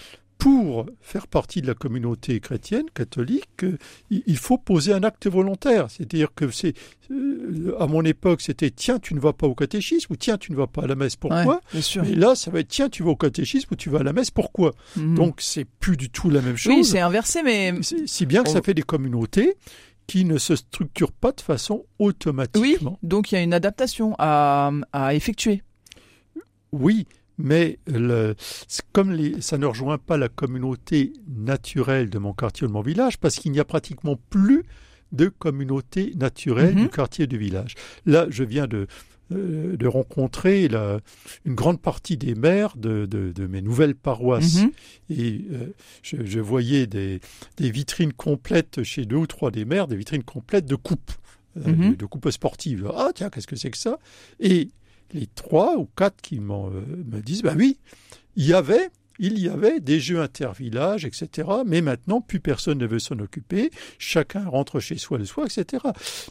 pour 0.42 0.86
faire 1.00 1.26
partie 1.28 1.62
de 1.62 1.66
la 1.68 1.74
communauté 1.74 2.40
chrétienne, 2.40 2.86
catholique, 2.94 3.64
il 4.10 4.36
faut 4.36 4.58
poser 4.58 4.92
un 4.92 5.02
acte 5.04 5.28
volontaire. 5.28 5.88
C'est-à-dire 5.90 6.34
que 6.34 6.50
c'est, 6.50 6.74
euh, 7.12 7.76
à 7.78 7.86
mon 7.86 8.02
époque, 8.02 8.40
c'était 8.40 8.70
tiens, 8.70 8.98
tu 8.98 9.14
ne 9.14 9.20
vas 9.20 9.32
pas 9.32 9.46
au 9.46 9.54
catéchisme 9.54 10.12
ou 10.12 10.16
tiens, 10.16 10.38
tu 10.38 10.50
ne 10.50 10.56
vas 10.56 10.66
pas 10.66 10.82
à 10.82 10.86
la 10.88 10.96
messe. 10.96 11.14
Pourquoi? 11.16 11.44
Ouais, 11.46 11.56
Bien 11.72 11.80
sûr. 11.80 12.04
Et 12.04 12.14
là, 12.14 12.34
ça 12.34 12.50
va 12.50 12.60
être 12.60 12.68
tiens, 12.68 12.88
tu 12.88 13.02
vas 13.04 13.10
au 13.10 13.16
catéchisme 13.16 13.68
ou 13.72 13.76
tu 13.76 13.88
vas 13.88 14.00
à 14.00 14.02
la 14.02 14.12
messe. 14.12 14.30
Pourquoi? 14.32 14.72
Mhm. 14.96 15.14
Donc, 15.14 15.40
c'est 15.40 15.64
plus 15.64 15.96
du 15.96 16.10
tout 16.10 16.28
la 16.28 16.40
même 16.42 16.56
chose. 16.56 16.74
oui, 16.74 16.84
c'est 16.84 17.00
inversé, 17.00 17.42
mais 17.44 17.72
Si- 17.82 18.26
bien 18.26 18.42
que 18.42 18.50
ça 18.50 18.62
fait 18.62 18.74
des 18.74 18.82
communautés 18.82 19.54
qui 20.08 20.24
ne 20.24 20.38
se 20.38 20.56
structurent 20.56 21.12
pas 21.12 21.30
de 21.30 21.40
façon 21.40 21.84
oui, 22.00 22.08
automatiquement. 22.08 22.98
donc 23.04 23.30
il 23.30 23.36
y 23.36 23.38
a 23.38 23.42
une 23.42 23.54
adaptation 23.54 24.16
à, 24.18 24.72
à 24.92 25.14
effectuer. 25.14 25.62
Oui, 26.72 27.06
mais 27.38 27.78
le, 27.86 28.34
comme 28.92 29.12
les, 29.12 29.40
ça 29.40 29.58
ne 29.58 29.66
rejoint 29.66 29.98
pas 29.98 30.16
la 30.16 30.28
communauté 30.28 31.12
naturelle 31.28 32.10
de 32.10 32.18
mon 32.18 32.32
quartier 32.32 32.64
ou 32.64 32.68
de 32.68 32.72
mon 32.72 32.82
village, 32.82 33.18
parce 33.18 33.36
qu'il 33.36 33.52
n'y 33.52 33.60
a 33.60 33.64
pratiquement 33.64 34.18
plus 34.30 34.64
de 35.12 35.28
communauté 35.28 36.12
naturelle 36.16 36.74
Mhm. 36.74 36.82
du 36.84 36.88
quartier 36.88 37.24
et 37.24 37.26
du 37.26 37.38
village. 37.38 37.74
Là, 38.06 38.26
je 38.30 38.44
viens 38.44 38.66
de, 38.66 38.86
euh, 39.32 39.76
de 39.76 39.86
rencontrer 39.86 40.68
la, 40.68 41.00
une 41.44 41.54
grande 41.54 41.80
partie 41.80 42.16
des 42.16 42.34
maires 42.34 42.76
de, 42.76 43.06
de, 43.06 43.32
de 43.32 43.46
mes 43.46 43.60
nouvelles 43.62 43.94
paroisses. 43.94 44.62
Mhm. 44.62 44.70
Et 45.10 45.40
euh, 45.52 45.66
je, 46.02 46.16
je 46.24 46.40
voyais 46.40 46.86
des, 46.86 47.20
des 47.58 47.70
vitrines 47.70 48.12
complètes 48.12 48.82
chez 48.84 49.04
deux 49.04 49.16
ou 49.16 49.26
trois 49.26 49.50
des 49.50 49.64
maires, 49.64 49.86
des 49.86 49.96
vitrines 49.96 50.24
complètes 50.24 50.66
de 50.66 50.76
coupes, 50.76 51.12
euh, 51.58 51.70
Mhm. 51.74 51.90
de, 51.90 51.94
de 51.96 52.06
coupes 52.06 52.30
sportives. 52.30 52.90
Ah 52.96 53.10
tiens, 53.14 53.28
qu'est-ce 53.30 53.46
que 53.46 53.56
c'est 53.56 53.70
que 53.70 53.78
ça? 53.78 53.98
Et 54.40 54.70
les 55.12 55.26
trois 55.34 55.76
ou 55.76 55.86
quatre 55.94 56.22
qui 56.22 56.40
m'en, 56.40 56.68
euh, 56.70 56.80
me 57.10 57.20
disent, 57.20 57.42
ben 57.42 57.54
oui, 57.58 57.76
il 58.36 58.46
y 58.46 58.54
avait, 58.54 58.90
il 59.18 59.38
y 59.38 59.48
avait 59.48 59.80
des 59.80 60.00
jeux 60.00 60.20
intervillages, 60.20 61.04
etc. 61.04 61.48
Mais 61.66 61.80
maintenant, 61.80 62.20
plus 62.20 62.40
personne 62.40 62.78
ne 62.78 62.86
veut 62.86 62.98
s'en 62.98 63.18
occuper. 63.18 63.70
Chacun 63.98 64.48
rentre 64.48 64.80
chez 64.80 64.96
soi 64.98 65.18
le 65.18 65.24
soir, 65.24 65.46
etc. 65.46 65.82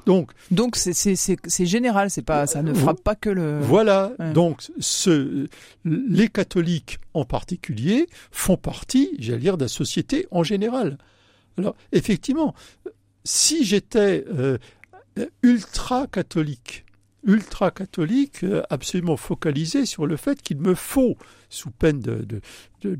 Donc 0.05 0.31
Donc 0.50 0.75
c'est 0.75 0.93
c'est 0.93 1.15
c'est 1.15 1.38
c'est 1.46 1.65
général, 1.65 2.10
c'est 2.10 2.22
pas 2.22 2.48
ça 2.48 2.63
ne 2.63 2.74
frappe 2.74 3.01
pas 3.01 3.15
que 3.15 3.29
le. 3.29 3.60
voilà. 3.62 4.12
ouais. 4.20 4.34
Donc 4.34 4.63
ce, 4.79 5.48
les 5.86 6.27
catholiques 6.27 7.00
en 7.13 7.25
particulier 7.25 8.08
font 8.31 8.58
partie, 8.58 9.12
j'allais 9.20 9.39
dire, 9.39 9.58
de 9.58 9.63
la 9.65 9.70
société 9.70 10.27
en 10.31 10.43
général. 10.43 10.98
Alors 11.58 11.75
effectivement, 11.91 12.55
si 13.24 13.63
j'étais 13.63 14.25
euh, 14.34 14.58
ultra 15.43 16.08
catholique, 16.08 16.86
ultra 17.25 17.72
catholique, 17.72 18.44
euh, 18.44 18.63
absolument 18.70 19.18
focalisé 19.18 19.86
sur 19.86 20.06
le 20.06 20.18
fait 20.18 20.42
qu'il 20.42 20.58
me 20.58 20.74
faut, 20.74 21.18
sous 21.50 21.70
peine 21.70 22.00
de, 22.00 22.42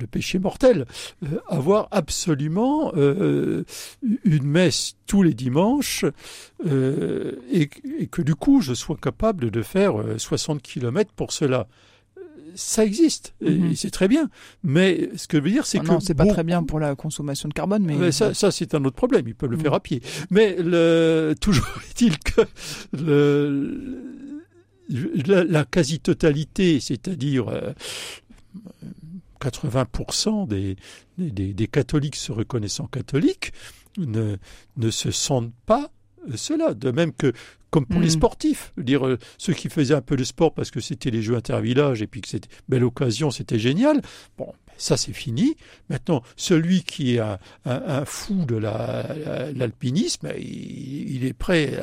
péché 0.06 0.40
mortel, 0.40 0.86
euh, 1.24 1.40
avoir 1.48 1.88
absolument 1.92 2.92
euh, 2.96 3.63
une 4.24 4.46
messe 4.46 4.96
tous 5.08 5.24
les 5.24 5.34
dimanches 5.34 6.06
et, 6.66 7.70
et 8.00 8.08
que 8.08 8.22
du 8.22 8.36
coup 8.36 8.62
je 8.62 8.74
sois 8.74 8.98
capable 9.01 9.50
de 9.51 9.62
faire 9.62 10.00
euh, 10.00 10.18
60 10.18 10.62
kilomètres 10.62 11.13
pour 11.13 11.32
cela. 11.32 11.68
Ça 12.55 12.84
existe, 12.86 13.34
Mhm. 13.41 13.72
et 13.72 13.75
c'est 13.75 13.91
très 13.91 14.08
bien. 14.08 14.29
Mais 14.63 15.10
ce 15.15 15.27
que 15.27 15.38
je 15.38 15.43
veux 15.43 15.50
dire, 15.51 15.65
c'est 15.65 15.79
Ah 15.79 15.81
que 15.84 15.88
non, 15.88 16.00
c'est 16.00 16.13
pas 16.15 16.25
très 16.25 16.43
bien 16.43 16.63
pour 16.63 16.79
la 16.79 16.96
consommation 16.96 17.48
de 17.50 17.53
carbone, 17.53 17.84
mais, 17.84 17.96
mais 17.96 18.12
ça, 18.12 18.34
ça 18.34 18.51
c'est 18.51 18.74
un 18.75 18.84
autre 18.86 18.96
problème. 18.96 19.27
Ils 19.27 19.36
peuvent 19.36 19.51
le 19.51 19.58
Mm. 19.58 19.62
faire 19.62 19.74
à 19.74 19.79
pied. 19.79 20.01
Mais 20.29 20.55
le, 20.60 21.34
toujours 21.39 21.67
est-il 21.89 22.17
que 22.20 22.41
le, 22.93 23.98
la, 25.27 25.43
la 25.43 25.63
quasi-totalité, 25.65 26.79
c'est-à-dire 26.79 27.48
euh, 27.50 27.72
80% 29.39 30.48
des, 30.48 30.75
des, 31.17 31.53
des 31.53 31.67
catholiques 31.67 32.15
se 32.15 32.31
reconnaissant 32.31 32.86
catholiques, 32.88 33.53
ne, 33.98 34.38
ne 34.77 34.91
se 34.91 35.12
sentent 35.12 35.53
pas 35.65 35.91
cela. 36.36 36.74
De 36.74 36.91
même 36.91 37.12
que, 37.13 37.34
comme 37.72 37.86
pour 37.86 38.01
les 38.01 38.10
sportifs, 38.10 38.74
Je 38.75 38.82
veux 38.82 38.86
dire 38.86 39.08
euh, 39.08 39.18
ceux 39.38 39.54
qui 39.54 39.70
faisaient 39.70 39.94
un 39.94 40.01
peu 40.01 40.18
de 40.18 40.25
sport 40.25 40.54
parce 40.54 40.72
que 40.72 40.82
c'était 40.82 41.10
les 41.10 41.22
Jeux 41.22 41.36
intervillages 41.36 42.01
et 42.01 42.08
puis 42.08 42.20
que 42.20 42.28
c'était 42.28 42.50
belle 42.68 42.84
occasion, 42.84 43.32
c'était 43.32 43.60
génial. 43.60 44.01
Bon, 44.38 44.54
ça 44.82 44.98
c'est 44.98 45.14
fini. 45.14 45.56
Maintenant, 45.90 46.24
celui 46.36 46.84
qui 46.84 47.16
est 47.16 47.20
un, 47.20 48.06
fou 48.06 48.46
de 48.46 48.56
la- 48.56 49.16
la- 49.26 49.52
l'alpinisme, 49.52 50.30
il, 50.38 51.26
est 51.26 51.34
prêt 51.34 51.80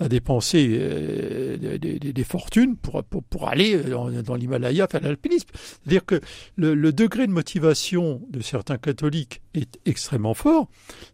à, 0.00 0.08
dépenser 0.08 0.76
euh, 0.80 1.78
des, 1.78 2.24
fortunes 2.24 2.76
pour, 2.76 3.02
pour, 3.04 3.48
aller 3.48 3.76
dans, 3.78 4.34
l'Himalaya 4.34 4.86
faire 4.88 5.02
l'alpinisme. 5.02 5.48
C'est-à-dire 5.54 6.04
que 6.04 6.20
le, 6.56 6.92
degré 6.92 7.26
de 7.26 7.32
motivation 7.32 8.22
de 8.30 8.40
certains 8.40 8.78
catholiques 8.78 9.42
est 9.54 9.78
extrêmement 9.84 10.34
fort, 10.34 10.68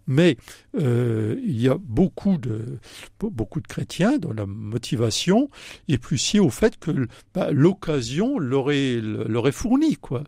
mais 0.06 0.36
euh, 0.78 1.40
il 1.44 1.60
y 1.60 1.68
a 1.68 1.76
beaucoup 1.78 2.38
de, 2.38 2.78
be- 3.20 3.30
beaucoup 3.30 3.60
de 3.60 3.66
chrétiens 3.66 4.18
dont 4.18 4.32
la 4.32 4.46
motivation 4.46 5.50
est 5.88 5.98
plus 5.98 6.32
liée 6.32 6.40
au 6.40 6.50
fait 6.50 6.78
que 6.78 7.08
bah, 7.34 7.50
l'occasion 7.50 8.38
l'aurait 8.38 9.00
l'aurait 9.00 9.52
fourni, 9.52 9.96
quoi. 9.96 10.24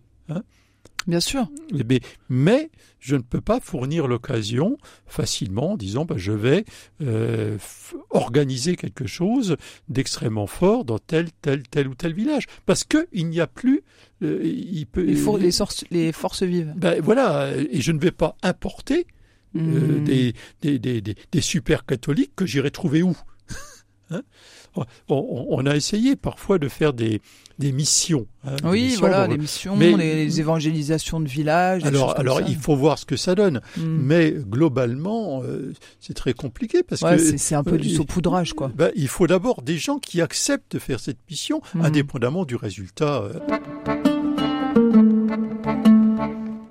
Bien 1.06 1.21
sûr. 1.21 1.49
Eh 1.76 1.85
mais 2.28 2.71
je 2.99 3.16
ne 3.16 3.23
peux 3.23 3.40
pas 3.40 3.59
fournir 3.61 4.06
l'occasion 4.06 4.78
facilement 5.06 5.73
en 5.73 5.76
disant 5.76 6.04
bah, 6.04 6.14
je 6.18 6.32
vais 6.32 6.64
euh, 7.02 7.59
organiser 8.11 8.76
quelque 8.76 9.06
chose 9.06 9.56
d'extrêmement 9.88 10.47
fort 10.47 10.85
dans 10.85 10.99
tel, 10.99 11.28
tel, 11.42 11.62
tel 11.68 11.88
ou 11.88 11.94
tel 11.94 12.12
village. 12.14 12.47
Parce 12.66 12.85
qu'il 12.85 13.28
n'y 13.28 13.40
a 13.40 13.47
plus... 13.47 13.82
euh, 14.23 14.40
il 14.44 14.87
peut, 14.87 15.02
Les, 15.02 15.16
for- 15.16 15.38
les, 15.38 16.12
forces 16.12 16.42
vives. 16.42 16.73
ben, 16.76 17.00
voilà, 17.02 17.50
et 17.56 17.80
je 17.80 17.92
ne 17.92 17.99
vais 17.99 18.12
pas 18.12 18.37
importer 18.42 19.06
euh, 19.56 19.99
Mm. 20.00 20.04
des, 20.04 20.32
des, 20.62 20.78
des, 20.78 21.00
des, 21.02 21.14
des 21.30 21.40
super 21.42 21.85
catholiques 21.85 22.32
que 22.35 22.47
j'irai 22.47 22.71
trouver 22.71 23.02
où 23.02 23.14
Hein? 24.11 24.23
On, 25.09 25.67
a 25.67 25.76
essayé 25.76 26.17
parfois 26.17 26.59
de 26.59 26.69
faire 26.69 26.93
des, 26.93 27.21
des 27.59 27.73
missions. 27.73 28.26
hein, 28.47 28.57
des 28.62 28.69
Oui, 28.69 28.83
missions 28.85 29.00
voilà, 29.00 29.26
les 29.26 29.37
missions, 29.38 29.76
Mais- 29.76 29.93
les, 29.97 30.25
les 30.25 30.41
évangélisations 30.41 31.21
de 31.21 31.29
villages. 31.29 31.83
des 31.83 31.88
alors, 31.88 32.14
comme 32.14 32.21
alors 32.21 32.38
ça. 32.38 32.45
il 32.49 32.57
faut 32.57 32.75
voir 32.76 32.99
ce 32.99 33.05
que 33.05 33.17
ça 33.17 33.35
donne. 33.35 33.61
Mm. 33.76 33.83
Mais 33.85 34.31
globalement, 34.33 35.43
euh, 35.43 35.73
c'est 36.00 36.14
très 36.14 36.33
compliqué 36.33 36.83
parce 36.83 37.02
Ouais, 37.02 37.17
que 37.17 37.37
c'est 37.37 37.55
un 37.55 37.62
peu 37.64 37.75
euh, 37.75 37.79
du 37.79 37.88
il- 37.88 37.97
saupoudrage, 37.97 38.55
quoi. 38.55 38.71
ben, 38.75 38.91
il 38.97 39.09
faut 39.09 39.26
d'abord 39.26 39.62
des 39.62 39.76
gens 39.76 39.99
qui 39.99 40.21
acceptent 40.23 40.73
de 40.73 40.79
faire 40.79 41.00
cette 41.00 41.19
mission, 41.31 41.61
Mhm. 41.75 41.85
indépendamment 41.85 42.45
du 42.45 42.57
résultat. 42.57 43.23
euh. 43.25 43.33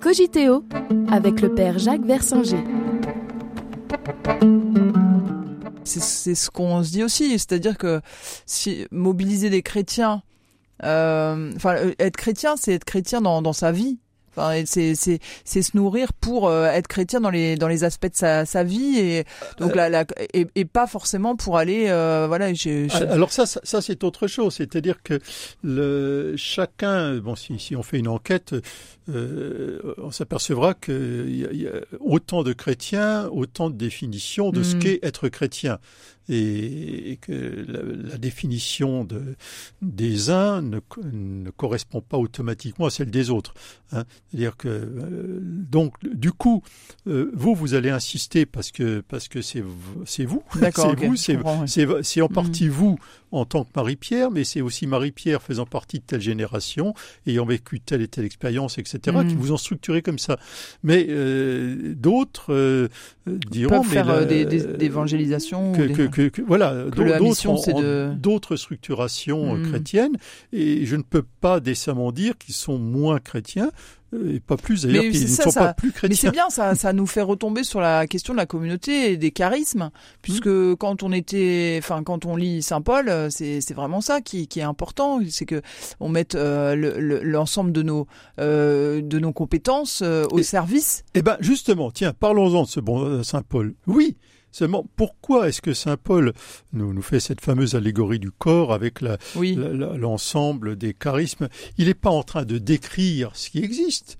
Cogiteo 0.00 0.64
avec 1.08 1.40
le 1.40 1.54
père 1.54 1.78
Jacques 1.78 2.04
Versinger. 2.04 2.64
C'est 6.22 6.36
ce 6.36 6.50
qu'on 6.50 6.84
se 6.84 6.92
dit 6.92 7.02
aussi, 7.02 7.30
c'est-à-dire 7.32 7.76
que 7.76 8.00
si 8.46 8.86
mobiliser 8.92 9.50
des 9.50 9.62
chrétiens, 9.62 10.22
euh, 10.84 11.52
enfin 11.56 11.74
euh, 11.74 11.94
être 11.98 12.16
chrétien, 12.16 12.54
c'est 12.56 12.74
être 12.74 12.84
chrétien 12.84 13.20
dans, 13.20 13.42
dans 13.42 13.52
sa 13.52 13.72
vie. 13.72 13.98
Enfin, 14.36 14.62
c'est 14.66 14.94
c'est 14.94 15.18
c'est 15.44 15.62
se 15.62 15.76
nourrir 15.76 16.12
pour 16.14 16.48
euh, 16.48 16.66
être 16.66 16.86
chrétien 16.88 17.20
dans 17.20 17.30
les 17.30 17.56
dans 17.56 17.68
les 17.68 17.84
aspects 17.84 18.10
de 18.10 18.16
sa, 18.16 18.46
sa 18.46 18.64
vie 18.64 18.98
et 18.98 19.24
donc 19.58 19.74
la, 19.74 19.88
la 19.88 20.04
et, 20.32 20.46
et 20.54 20.64
pas 20.64 20.86
forcément 20.86 21.36
pour 21.36 21.58
aller 21.58 21.86
euh, 21.88 22.26
voilà 22.28 22.52
je, 22.54 22.88
je- 22.88 23.04
Alors 23.12 23.30
ça, 23.32 23.44
ça, 23.46 23.60
ça, 23.62 23.80
c'est 23.82 24.04
autre 24.04 24.26
chose. 24.26 24.54
C'est-à-dire 24.54 25.02
que 25.02 25.18
le, 25.62 26.34
chacun, 26.36 27.16
bon, 27.18 27.36
si, 27.36 27.58
si 27.58 27.76
on 27.76 27.82
fait 27.82 27.98
une 27.98 28.08
enquête, 28.08 28.54
euh, 29.08 29.94
on 29.98 30.10
s'apercevra 30.10 30.74
qu'il 30.74 31.36
y, 31.36 31.44
a- 31.44 31.52
il 31.52 31.62
y 31.62 31.66
a 31.66 31.72
autant 32.00 32.42
de 32.42 32.52
chrétiens, 32.52 33.28
autant 33.30 33.70
de 33.70 33.76
définitions 33.76 34.50
de 34.50 34.62
ce 34.62 34.74
Mhm. 34.74 34.80
qu'est 34.82 34.98
être 35.02 35.28
chrétien. 35.28 35.78
Et, 36.28 37.10
et 37.12 37.16
que 37.16 37.32
la, 37.68 38.10
la 38.12 38.16
définition 38.18 39.04
de, 39.04 39.34
des 39.82 40.30
uns 40.30 40.62
ne, 40.62 40.78
co- 40.78 41.00
ne 41.12 41.50
correspond 41.50 42.00
pas 42.00 42.16
automatiquement 42.16 42.86
à 42.86 42.90
celle 42.90 43.10
des 43.10 43.30
autres. 43.30 43.54
hein. 43.92 44.04
C'est-à-dire 44.30 44.56
que 44.56 44.68
euh, 44.68 45.40
donc 45.42 45.94
du 46.04 46.30
coup, 46.32 46.62
euh, 47.08 47.30
vous 47.34 47.54
vous 47.54 47.74
allez 47.74 47.90
insister 47.90 48.46
parce 48.46 48.70
que 48.70 49.00
parce 49.08 49.26
que 49.28 49.42
c'est 49.42 49.64
c'est 50.06 50.24
vous, 50.24 50.42
d'accord 50.60 50.86
c'est 51.66 51.84
vous, 51.84 51.96
c'est 52.02 52.20
en 52.22 52.28
Mhm. 52.28 52.34
partie 52.34 52.68
vous 52.68 52.98
en 53.32 53.44
tant 53.46 53.64
que 53.64 53.70
Marie-Pierre, 53.74 54.30
mais 54.30 54.44
c'est 54.44 54.60
aussi 54.60 54.86
Marie-Pierre 54.86 55.40
faisant 55.42 55.64
partie 55.64 55.98
de 55.98 56.04
telle 56.04 56.20
génération, 56.20 56.92
ayant 57.26 57.46
vécu 57.46 57.80
telle 57.80 58.02
et 58.02 58.08
telle 58.08 58.26
expérience, 58.26 58.76
etc., 58.78 58.98
Mhm. 59.16 59.26
qui 59.26 59.34
vous 59.34 59.52
ont 59.52 59.56
structuré 59.56 60.02
comme 60.02 60.18
ça. 60.18 60.38
Mais 60.82 61.06
euh, 61.08 61.94
d'autres 61.96 62.52
euh, 62.52 62.88
diront... 63.50 63.80
peuvent 63.80 63.90
faire 63.90 64.06
la- 64.06 64.24
des, 64.26 64.44
ou 65.72 65.96
que- 65.96 66.06
que- 66.12 66.28
que- 66.28 66.42
voilà, 66.42 66.84
d'autres 66.84 68.52
de- 68.52 68.56
structurations 68.56 69.54
euh, 69.54 69.58
Mhm. 69.58 69.68
chrétiennes, 69.70 70.16
et 70.52 70.84
je 70.86 70.96
ne 70.96 71.02
peux 71.02 71.24
pas 71.40 71.60
décemment 71.60 72.12
dire 72.12 72.36
qu'ils 72.38 72.54
sont 72.54 72.78
moins 72.78 73.18
chrétiens, 73.18 73.70
euh, 74.14 74.34
et 74.34 74.40
pas 74.40 74.56
plus 74.56 74.82
d'ailleurs 74.82 75.04
qu'ils 75.10 75.22
ne 75.22 75.26
sont 75.26 75.50
ça- 75.50 75.60
pas 75.60 75.74
plus 75.74 75.88
Mais 75.88 75.92
c'est 75.92 76.08
chrétiens. 76.08 76.30
bien, 76.32 76.50
ça, 76.50 76.74
ça 76.74 76.92
nous 76.92 77.06
fait 77.06 77.22
retomber 77.22 77.64
sur 77.64 77.80
la 77.80 78.06
question 78.06 78.34
de 78.34 78.38
la 78.38 78.46
communauté 78.46 79.12
et 79.12 79.16
des 79.16 79.30
charismes, 79.30 79.90
puisque 80.20 80.46
Mmh. 80.48 80.76
quand 80.76 81.02
on 81.02 81.12
était, 81.12 81.76
enfin 81.82 82.02
quand 82.02 82.26
on 82.26 82.36
lit 82.36 82.62
Saint 82.62 82.82
Paul, 82.82 83.08
euh, 83.08 83.28
c'est 83.30 83.72
vraiment 83.72 84.00
ça 84.00 84.20
qui, 84.20 84.48
qui 84.48 84.60
est 84.60 84.64
important, 84.64 85.20
c'est 85.30 85.46
que 85.46 85.62
on 86.00 86.08
mette 86.10 86.34
euh, 86.34 86.74
le- 86.74 86.98
le- 87.00 87.22
l'ensemble 87.22 87.72
de 87.72 87.82
nos 87.82 88.06
euh, 88.38 89.00
de 89.02 89.18
nos 89.18 89.32
compétences 89.32 90.02
euh, 90.02 90.26
au 90.30 90.38
Et- 90.38 90.42
service. 90.42 91.04
Eh 91.14 91.22
ben 91.22 91.36
justement, 91.40 91.90
tiens, 91.90 92.12
parlons-en 92.12 92.64
de 92.64 92.68
ce 92.68 92.80
bon 92.80 93.22
Saint 93.22 93.42
Paul. 93.42 93.74
Oui, 93.86 94.16
seulement 94.52 94.86
pourquoi 94.96 95.48
est-ce 95.48 95.60
que 95.60 95.74
Saint 95.74 95.96
Paul 95.96 96.32
nous, 96.72 96.92
nous 96.92 97.02
fait 97.02 97.20
cette 97.20 97.40
fameuse 97.40 97.74
allégorie 97.74 98.20
du 98.20 98.30
corps 98.30 98.72
avec 98.72 99.00
Oui, 99.34 99.56
l'ensemble 99.56 100.76
des 100.76 100.94
charismes? 100.94 101.48
Il 101.78 101.86
n'est 101.86 101.94
pas 101.94 102.10
en 102.10 102.22
train 102.22 102.44
de 102.44 102.58
décrire 102.58 103.30
ce 103.34 103.50
qui 103.50 103.64
existe. 103.64 104.18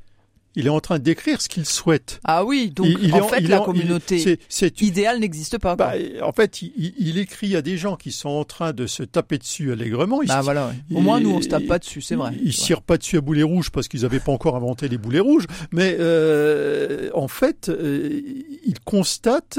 Il 0.54 0.66
est 0.66 0.71
en 0.71 0.80
train 0.80 0.99
de 0.99 1.02
décrire 1.04 1.40
ce 1.40 1.49
qu'il 1.49 1.64
souhaite. 1.64 2.21
ah 2.25 2.44
oui, 2.44 2.71
donc 2.75 2.87
Il- 2.87 3.04
il 3.09 3.14
en 3.14 3.26
fait 3.28 3.38
il 3.40 3.49
la 3.49 3.61
en- 3.61 3.62
il- 3.62 3.66
communauté 3.66 4.38
c'est 4.49 4.80
idéale 4.82 5.18
n'existe 5.18 5.56
pas. 5.59 5.76
bah, 5.76 5.92
en 6.23 6.32
fait, 6.32 6.61
il, 6.61 6.73
il- 6.76 6.94
il 6.99 7.18
écrit 7.18 7.56
à 7.56 7.62
des 7.62 7.78
gens 7.78 7.97
qui 7.97 8.12
sont 8.12 8.28
en 8.28 8.44
train 8.44 8.73
de 8.75 8.87
se 8.87 9.02
taper 9.02 9.38
dessus 9.38 9.73
allègrement. 9.73 10.21
Il 10.23 10.28
Bah 10.28 10.42
voilà, 10.42 10.66
ouais. 10.68 10.75
au 10.94 10.99
il- 10.99 11.02
moins 11.02 11.21
nous 11.21 11.30
on 11.30 11.40
se 11.40 11.49
tape 11.49 11.62
il- 11.62 11.68
pas 11.68 11.78
dessus, 11.78 12.02
c'est 12.02 12.16
vrai. 12.16 12.32
Ils 12.42 12.49
ne 12.49 12.52
tirent 12.52 12.82
pas 12.82 12.99
dessus 12.99 13.16
à 13.16 13.21
boulet 13.23 13.42
rouge 13.42 13.71
parce 13.71 13.88
qu'ils 13.88 14.02
n'avaient 14.02 14.21
pas 14.21 14.32
encore 14.32 14.54
inventé 14.56 14.88
les 14.88 14.99
boulets 14.99 15.21
rouges. 15.21 15.47
Mais 15.73 15.97
euh, 15.99 17.09
en 17.14 17.28
fait, 17.28 17.68
euh, 17.68 18.21
ils 18.66 18.78
constatent 18.85 19.59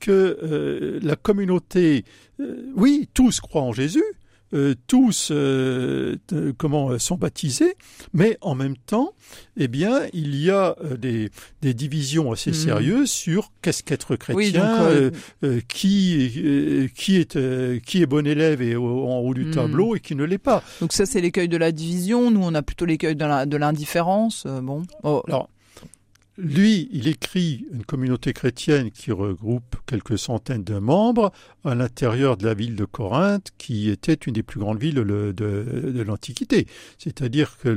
que 0.00 0.10
euh, 0.42 0.98
la 1.02 1.14
communauté, 1.14 2.04
euh, 2.40 2.72
oui, 2.74 3.08
tous 3.14 3.40
croient 3.40 3.62
en 3.62 3.72
Jésus, 3.72 4.02
euh, 4.54 4.74
tous 4.86 5.28
euh, 5.30 6.16
comment 6.58 6.90
euh, 6.90 6.98
sont 6.98 7.16
baptisés, 7.16 7.74
mais 8.12 8.36
en 8.40 8.54
même 8.54 8.76
temps, 8.76 9.12
eh 9.56 9.68
bien, 9.68 10.00
il 10.12 10.34
y 10.36 10.50
a 10.50 10.76
des, 10.98 11.30
des 11.62 11.74
divisions 11.74 12.32
assez 12.32 12.50
Mhm. 12.50 12.56
sérieuses 12.56 13.10
sur 13.10 13.50
qu'est-ce 13.62 13.82
qu'être 13.82 14.16
chrétien, 14.16 14.36
Oui, 14.36 14.52
donc 14.52 15.12
euh, 15.44 15.60
qui 15.68 16.90
qui 16.94 17.16
est 17.16 17.38
qui 17.84 18.02
est 18.02 18.06
bon 18.06 18.26
élève 18.26 18.62
et 18.62 18.76
au- 18.76 19.06
en 19.08 19.18
haut 19.20 19.34
du 19.34 19.44
Mhm. 19.46 19.50
tableau 19.54 19.96
et 19.96 20.00
qui 20.00 20.14
ne 20.14 20.24
l'est 20.24 20.38
pas. 20.38 20.62
donc 20.80 20.92
ça 20.92 21.06
c'est 21.06 21.20
l'écueil 21.20 21.48
de 21.48 21.56
la 21.56 21.72
division. 21.72 22.30
Nous 22.30 22.40
on 22.42 22.54
a 22.54 22.62
plutôt 22.62 22.84
l'écueil 22.84 23.16
de 23.16 23.56
l'indifférence. 23.56 24.46
bon, 24.46 24.82
Oh, 25.02 25.22
Alors, 25.28 25.48
lui, 26.38 26.88
il 26.92 27.08
écrit 27.08 27.66
une 27.72 27.84
communauté 27.84 28.32
chrétienne 28.32 28.90
qui 28.90 29.12
regroupe 29.12 29.76
quelques 29.86 30.18
centaines 30.18 30.64
de 30.64 30.78
membres 30.78 31.30
à 31.64 31.74
l'intérieur 31.74 32.36
de 32.38 32.46
la 32.46 32.54
ville 32.54 32.74
de 32.74 32.86
Corinthe, 32.86 33.50
qui 33.58 33.90
était 33.90 34.14
une 34.14 34.32
des 34.32 34.42
plus 34.42 34.58
grandes 34.58 34.78
villes 34.78 35.00
le- 35.00 35.32
de, 35.34 36.02
l'Antiquité. 36.02 36.66
C'est-à-dire 36.98 37.58
que 37.58 37.68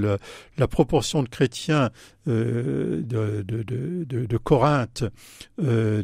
la, 0.58 0.68
proportion 0.68 1.22
de 1.22 1.30
chrétiens 1.30 1.90
euh, 2.28 3.02
de, 3.04 4.38
Corinthe 4.38 5.04
euh, 5.62 6.04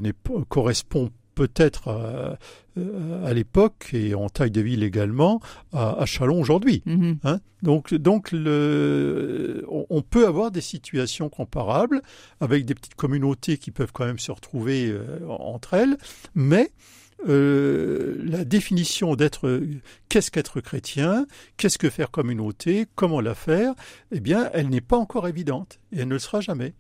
correspond 0.49 1.09
peut-être 1.35 1.89
à, 1.89 2.37
euh, 2.77 3.25
à 3.25 3.33
l'époque 3.33 3.89
et 3.93 4.15
en 4.15 4.29
taille 4.29 4.51
de 4.51 4.61
ville 4.61 4.83
également 4.83 5.41
à, 5.73 6.01
à 6.01 6.05
Chalon 6.05 6.39
aujourd'hui. 6.39 6.83
mhm. 6.85 7.17
Hein 7.23 7.39
donc, 7.61 7.93
donc 7.93 8.31
le, 8.31 9.63
on, 9.67 10.01
peut 10.01 10.25
avoir 10.25 10.51
des 10.51 10.61
situations 10.61 11.29
comparables 11.29 12.01
avec 12.39 12.65
des 12.65 12.73
petites 12.73 12.95
communautés 12.95 13.57
qui 13.57 13.71
peuvent 13.71 13.91
quand 13.93 14.05
même 14.05 14.19
se 14.19 14.31
retrouver 14.31 14.87
euh, 14.89 15.19
entre 15.27 15.75
elles, 15.75 15.97
mais 16.33 16.71
euh, 17.27 18.19
la 18.23 18.45
définition 18.45 19.15
d'être, 19.15 19.61
qu'est-ce 20.09 20.31
qu'être 20.31 20.59
chrétien, 20.59 21.27
qu'est-ce 21.57 21.77
que 21.77 21.89
faire 21.89 22.09
communauté, 22.09 22.87
comment 22.95 23.21
la 23.21 23.35
faire, 23.35 23.73
eh 24.11 24.19
bien, 24.19 24.49
elle 24.53 24.69
n'est 24.69 24.81
pas 24.81 24.97
encore 24.97 25.27
évidente 25.27 25.79
et 25.91 25.99
elle 25.99 26.07
ne 26.07 26.13
le 26.13 26.19
sera 26.19 26.41
jamais. 26.41 26.73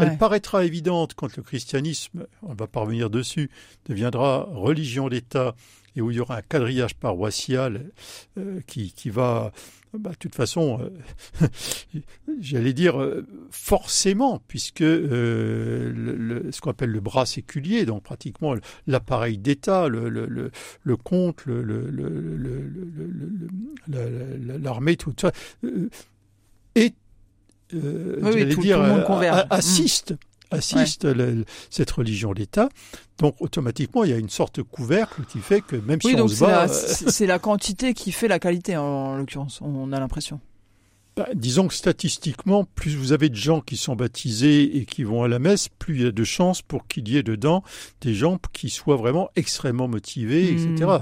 Elle 0.00 0.18
paraîtra 0.18 0.64
évidente 0.64 1.14
quand 1.14 1.36
le 1.36 1.42
christianisme, 1.42 2.26
on 2.42 2.54
va 2.54 2.66
parvenir 2.66 3.10
dessus, 3.10 3.50
deviendra 3.88 4.48
religion 4.52 5.08
d'État 5.08 5.54
et 5.96 6.02
où 6.02 6.10
il 6.10 6.18
y 6.18 6.20
aura 6.20 6.36
un 6.36 6.42
quadrillage 6.42 6.94
paroissial 6.94 7.90
euh, 8.38 8.60
qui, 8.66 8.92
qui, 8.92 9.08
va, 9.08 9.50
bah, 9.94 10.10
de 10.10 10.16
toute 10.16 10.34
façon, 10.34 10.78
euh, 10.80 11.48
j'allais 12.40 12.74
dire 12.74 13.00
euh, 13.00 13.26
forcément, 13.50 14.42
puisque 14.46 14.80
le, 14.80 16.48
ce 16.50 16.60
qu'on 16.60 16.70
appelle 16.70 16.90
le 16.90 17.00
bras 17.00 17.24
séculier, 17.24 17.86
donc 17.86 18.02
pratiquement 18.02 18.54
l'appareil 18.86 19.38
d'État, 19.38 19.88
le, 19.88 20.10
le, 20.10 20.26
le, 20.26 20.50
le 20.82 20.96
compte, 20.96 21.44
l'armée, 23.88 24.96
tout 24.96 25.14
ça, 25.18 25.32
est 26.74 26.94
euh, 27.74 28.18
oui, 28.22 28.48
tout, 28.48 28.60
dire, 28.60 28.80
le 28.82 28.88
monde 28.88 29.04
converge. 29.04 29.46
assiste 29.50 30.14
assiste 30.50 31.06
cette 31.70 31.90
religion 31.90 32.32
d'État. 32.32 32.68
Donc 33.18 33.34
automatiquement, 33.40 34.04
il 34.04 34.10
y 34.10 34.12
a 34.12 34.18
une 34.18 34.28
sorte 34.28 34.56
de 34.56 34.62
couvercle 34.62 35.22
qui 35.28 35.40
fait 35.40 35.60
que 35.60 35.76
même 35.76 36.00
si 36.00 36.14
on 36.14 36.28
se 36.28 36.40
bat... 36.40 36.68
C'est 36.68 37.26
la 37.26 37.38
quantité 37.38 37.94
qui 37.94 38.12
fait 38.12 38.28
la 38.28 38.38
qualité, 38.38 38.76
en 38.76 39.16
l'occurrence, 39.16 39.60
on 39.60 39.92
a 39.92 40.00
l'impression. 40.00 40.40
Bah, 41.16 41.28
disons 41.34 41.66
que 41.66 41.72
statistiquement, 41.72 42.64
plus 42.74 42.94
vous 42.94 43.12
avez 43.12 43.30
de 43.30 43.36
gens 43.36 43.62
qui 43.62 43.78
sont 43.78 43.96
baptisés 43.96 44.76
et 44.76 44.84
qui 44.84 45.02
vont 45.02 45.22
à 45.22 45.28
la 45.28 45.38
messe, 45.38 45.70
plus 45.70 45.94
il 45.94 46.02
y 46.02 46.06
a 46.06 46.12
de 46.12 46.24
chances 46.24 46.60
pour 46.60 46.86
qu'il 46.86 47.08
y 47.08 47.16
ait 47.16 47.22
dedans 47.22 47.64
des 48.02 48.12
gens 48.12 48.38
qui 48.52 48.68
soient 48.68 48.96
vraiment 48.96 49.30
extrêmement 49.34 49.88
motivés, 49.88 50.50
etc. 50.50 50.68
Hmm. 50.74 50.98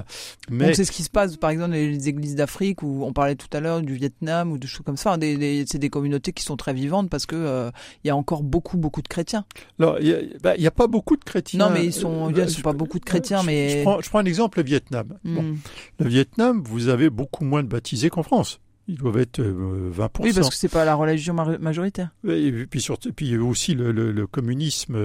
Mais... 0.50 0.66
Donc 0.66 0.76
c'est 0.76 0.84
ce 0.84 0.92
qui 0.92 1.02
se 1.02 1.10
passe, 1.10 1.36
par 1.36 1.50
exemple, 1.50 1.70
dans 1.70 1.76
les 1.76 2.08
églises 2.08 2.36
d'Afrique, 2.36 2.84
où 2.84 3.04
on 3.04 3.12
parlait 3.12 3.34
tout 3.34 3.48
à 3.52 3.58
l'heure 3.58 3.82
du 3.82 3.94
Vietnam 3.94 4.52
ou 4.52 4.58
de 4.58 4.68
choses 4.68 4.84
comme 4.86 4.96
ça. 4.96 5.18
C'est 5.20 5.78
des 5.78 5.90
communautés 5.90 6.32
qui 6.32 6.44
sont 6.44 6.56
très 6.56 6.74
vivantes 6.74 7.10
parce 7.10 7.26
que 7.26 7.34
euh, 7.34 7.72
il 8.04 8.06
y 8.06 8.10
a 8.10 8.16
encore 8.16 8.44
beaucoup, 8.44 8.76
beaucoup 8.76 9.02
de 9.02 9.08
chrétiens. 9.08 9.44
Alors, 9.80 9.98
il 9.98 10.06
n'y 10.06 10.38
bah, 10.40 10.54
a, 10.56 10.70
pas 10.70 10.86
beaucoup 10.86 11.16
de 11.16 11.24
chrétiens. 11.24 11.58
Non, 11.58 11.70
mais 11.70 11.86
ils 11.86 11.92
sont, 11.92 12.32
euh, 12.32 12.46
sont 12.46 12.62
pas 12.62 12.72
beaucoup 12.72 13.00
de 13.00 13.04
chrétiens, 13.04 13.42
mais... 13.42 13.78
Je 13.78 13.82
prends, 13.82 14.00
je 14.00 14.08
prends, 14.08 14.20
un 14.20 14.26
exemple, 14.26 14.58
le 14.58 14.64
Vietnam. 14.64 15.18
Bon. 15.24 15.42
Hmm. 15.42 15.56
Le 15.98 16.08
Vietnam, 16.08 16.62
vous 16.64 16.86
avez 16.86 17.10
beaucoup 17.10 17.44
moins 17.44 17.64
de 17.64 17.68
baptisés 17.68 18.10
qu'en 18.10 18.22
France. 18.22 18.60
Ils 18.86 18.96
doivent 18.96 19.18
être 19.18 19.40
20%. 19.40 19.44
Euh, 19.44 20.08
oui, 20.20 20.32
parce 20.34 20.50
que 20.50 20.56
c'est 20.56 20.68
pas 20.68 20.84
la 20.84 20.94
religion 20.94 21.32
majoritaire. 21.32 22.10
Et 22.28 22.66
puis, 22.66 22.80
surtout, 22.80 23.12
puis 23.12 23.26
il 23.26 23.32
y 23.32 23.36
a 23.36 23.42
aussi 23.42 23.74
le, 23.74 23.92
le, 23.92 24.26
communisme 24.26 24.96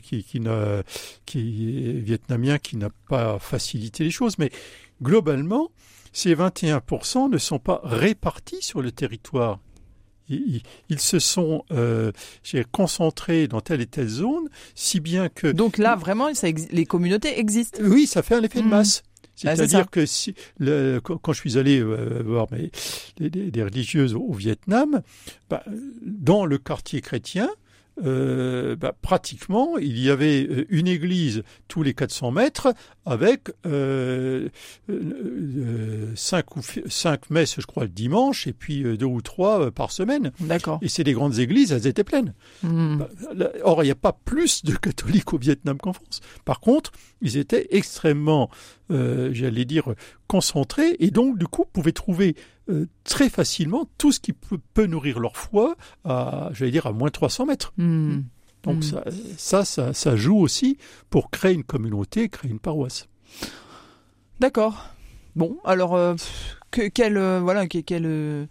qui, 0.00 0.22
qui, 0.22 0.40
n'a, 0.40 0.82
qui 1.26 1.88
est 1.88 1.92
vietnamien 2.00 2.58
qui 2.58 2.76
n'a 2.76 2.90
pas 3.08 3.38
facilité 3.38 4.04
les 4.04 4.10
choses. 4.10 4.38
Mais 4.38 4.50
globalement, 5.02 5.70
ces 6.12 6.34
21% 6.34 7.30
ne 7.30 7.38
sont 7.38 7.58
pas 7.58 7.80
répartis 7.84 8.62
sur 8.62 8.82
le 8.82 8.92
territoire. 8.92 9.58
Ils, 10.28 11.00
se 11.00 11.18
sont 11.18 11.64
euh, 11.72 12.12
concentrés 12.70 13.48
dans 13.48 13.62
telle 13.62 13.80
et 13.80 13.86
telle 13.86 14.08
zone, 14.08 14.48
si 14.74 15.00
bien 15.00 15.30
que... 15.30 15.46
Donc 15.46 15.78
là, 15.78 15.96
vraiment, 15.96 16.34
ça 16.34 16.48
les 16.70 16.84
communautés 16.84 17.38
existent. 17.38 17.78
Oui, 17.82 18.06
ça 18.06 18.22
fait 18.22 18.34
un 18.34 18.42
effet 18.42 18.60
de 18.60 18.66
mmh. 18.66 18.70
Ah, 19.44 19.56
C'est-à-dire 19.56 19.90
que 19.90 20.06
si, 20.06 20.34
le, 20.58 21.00
quand 21.00 21.32
je 21.32 21.40
suis 21.40 21.58
allé 21.58 21.80
euh, 21.80 22.22
voir 22.24 22.46
mes, 22.50 22.70
des 23.28 23.62
religieuses 23.62 24.14
au, 24.14 24.32
Vietnam, 24.32 25.02
bah, 25.48 25.62
dans 26.02 26.44
le 26.44 26.58
quartier 26.58 27.00
chrétien, 27.00 27.48
euh, 28.04 28.76
bah, 28.76 28.94
pratiquement, 29.00 29.76
il 29.78 29.98
y 29.98 30.10
avait 30.10 30.46
euh, 30.48 30.66
une 30.68 30.86
église 30.86 31.42
tous 31.66 31.82
les 31.82 31.94
400 31.94 32.30
mètres 32.30 32.74
avec 33.04 33.50
euh, 33.66 34.48
euh, 34.90 36.12
cinq, 36.14 36.56
ou, 36.56 36.60
cinq 36.88 37.30
messes, 37.30 37.56
je 37.58 37.66
crois, 37.66 37.84
le 37.84 37.88
dimanche, 37.88 38.46
et 38.46 38.52
puis 38.52 38.82
deux 38.96 39.06
ou 39.06 39.22
trois 39.22 39.70
par 39.70 39.90
semaine. 39.92 40.32
D'accord. 40.40 40.78
Et 40.82 40.88
c'est 40.88 41.04
des 41.04 41.12
grandes 41.12 41.38
églises, 41.38 41.72
elles 41.72 41.86
étaient 41.86 42.04
pleines. 42.04 42.34
Hmm. 42.62 42.98
Bah, 42.98 43.50
or, 43.64 43.82
il 43.82 43.86
n'y 43.86 43.92
a 43.92 43.96
pas 43.96 44.12
plus 44.12 44.64
de 44.64 44.74
catholiques 44.74 45.32
au 45.32 45.38
Vietnam 45.38 45.78
qu'en 45.78 45.92
France. 45.92 46.20
Par 46.44 46.60
contre, 46.60 46.92
ils 47.22 47.36
étaient 47.36 47.68
extrêmement, 47.70 48.50
j'allais 48.90 49.64
dire, 49.64 49.94
concentrés, 50.26 50.96
et 50.98 51.10
donc, 51.10 51.38
du 51.38 51.46
coup, 51.46 51.64
pouvaient 51.64 51.92
trouver 51.92 52.36
euh, 52.68 52.86
très 53.04 53.30
facilement 53.30 53.88
tout 53.96 54.12
ce 54.12 54.20
qui 54.20 54.32
peut, 54.32 54.86
nourrir 54.86 55.20
leur 55.20 55.36
foi 55.36 55.76
à, 56.04 56.50
j'allais 56.52 56.70
dire, 56.70 56.86
à 56.86 56.92
moins 56.92 57.10
300 57.10 57.46
mètres. 57.46 57.72
Hmm. 57.78 58.20
Donc 58.62 58.78
hmm. 58.78 59.00
Ça, 59.36 59.64
ça, 59.64 59.92
ça, 59.94 60.16
joue 60.16 60.36
aussi 60.36 60.76
pour 61.08 61.30
créer 61.30 61.54
une 61.54 61.64
communauté, 61.64 62.28
créer 62.28 62.50
une 62.50 62.58
paroisse. 62.58 63.08
D'accord. 64.40 64.90
Bon, 65.34 65.56
alors, 65.64 65.94
euh, 65.94 66.14
que, 66.70 66.88
quel, 66.88 67.16
euh, 67.16 67.40
voilà, 67.40 67.66
quel, 67.66 68.48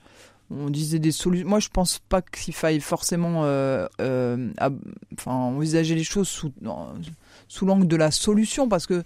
on 0.50 0.70
disait 0.70 1.00
des 1.00 1.12
solutions. 1.12 1.48
Moi, 1.48 1.60
je 1.60 1.70
pense 1.70 2.00
pas 2.00 2.22
qu'il 2.22 2.56
faille 2.56 2.80
forcément 2.80 3.42
enfin, 3.42 5.32
envisager 5.32 5.94
les 5.94 6.04
choses 6.04 6.28
sous, 6.28 6.52
sous 7.48 7.66
l'angle 7.66 7.88
de 7.88 7.96
la 7.96 8.12
solution, 8.12 8.68
parce 8.68 8.88
que 8.88 9.04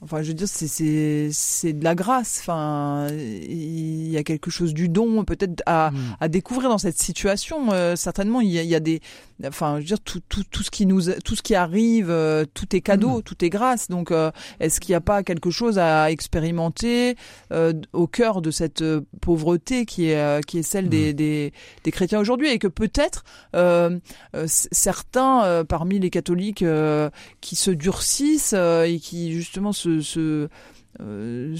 Enfin, 0.00 0.22
je 0.22 0.28
veux 0.28 0.34
dire, 0.34 0.46
c'est 0.46 1.30
c'est 1.32 1.72
de 1.72 1.82
la 1.82 1.96
grâce. 1.96 2.38
Enfin, 2.40 3.08
il 3.10 4.08
y 4.08 4.16
a 4.16 4.22
quelque 4.22 4.48
chose 4.48 4.72
du 4.72 4.88
don, 4.88 5.24
peut-être 5.24 5.60
à, 5.66 5.90
hmm. 5.90 6.16
à 6.20 6.28
découvrir 6.28 6.68
dans 6.68 6.78
cette 6.78 6.98
situation. 6.98 7.72
Euh, 7.72 7.96
certainement, 7.96 8.40
il 8.40 8.50
y, 8.50 8.60
a, 8.60 8.62
il 8.62 8.68
y, 8.68 8.76
a, 8.76 8.80
des, 8.80 9.00
enfin, 9.44 9.74
je 9.76 9.80
veux 9.80 9.86
dire, 9.86 10.00
tout, 10.00 10.20
tout, 10.28 10.44
tout 10.48 10.62
ce 10.62 10.70
qui 10.70 10.86
nous, 10.86 11.10
tout 11.24 11.34
ce 11.34 11.42
qui 11.42 11.56
arrive, 11.56 12.10
euh, 12.10 12.44
tout 12.54 12.76
est 12.76 12.80
cadeau, 12.80 13.18
hmm. 13.18 13.22
tout 13.22 13.44
est 13.44 13.48
grâce. 13.50 13.88
Donc, 13.88 14.12
euh, 14.12 14.30
est-ce 14.60 14.78
qu'il 14.78 14.92
n'y 14.92 14.96
a 14.96 15.00
pas 15.00 15.24
quelque 15.24 15.50
chose 15.50 15.80
à 15.80 16.12
expérimenter 16.12 17.16
au 17.92 18.06
cœur 18.06 18.40
de 18.40 18.52
cette 18.52 18.84
pauvreté 19.20 19.84
qui 19.84 20.10
est 20.10 20.44
qui 20.46 20.58
est 20.58 20.62
celle 20.62 20.86
hmm. 20.86 20.90
des, 20.90 21.12
des, 21.12 21.52
des 21.82 21.90
chrétiens 21.90 22.20
aujourd'hui 22.20 22.50
et 22.50 22.60
que 22.60 22.68
peut-être 22.68 23.24
certains 24.46 25.64
parmi 25.64 25.98
les 25.98 26.10
catholiques 26.10 26.64
qui 27.40 27.56
se 27.56 27.70
durcissent 27.72 28.52
et 28.52 29.00
qui 29.02 29.32
justement 29.32 29.72
se 29.72 29.87
euh, 31.00 31.54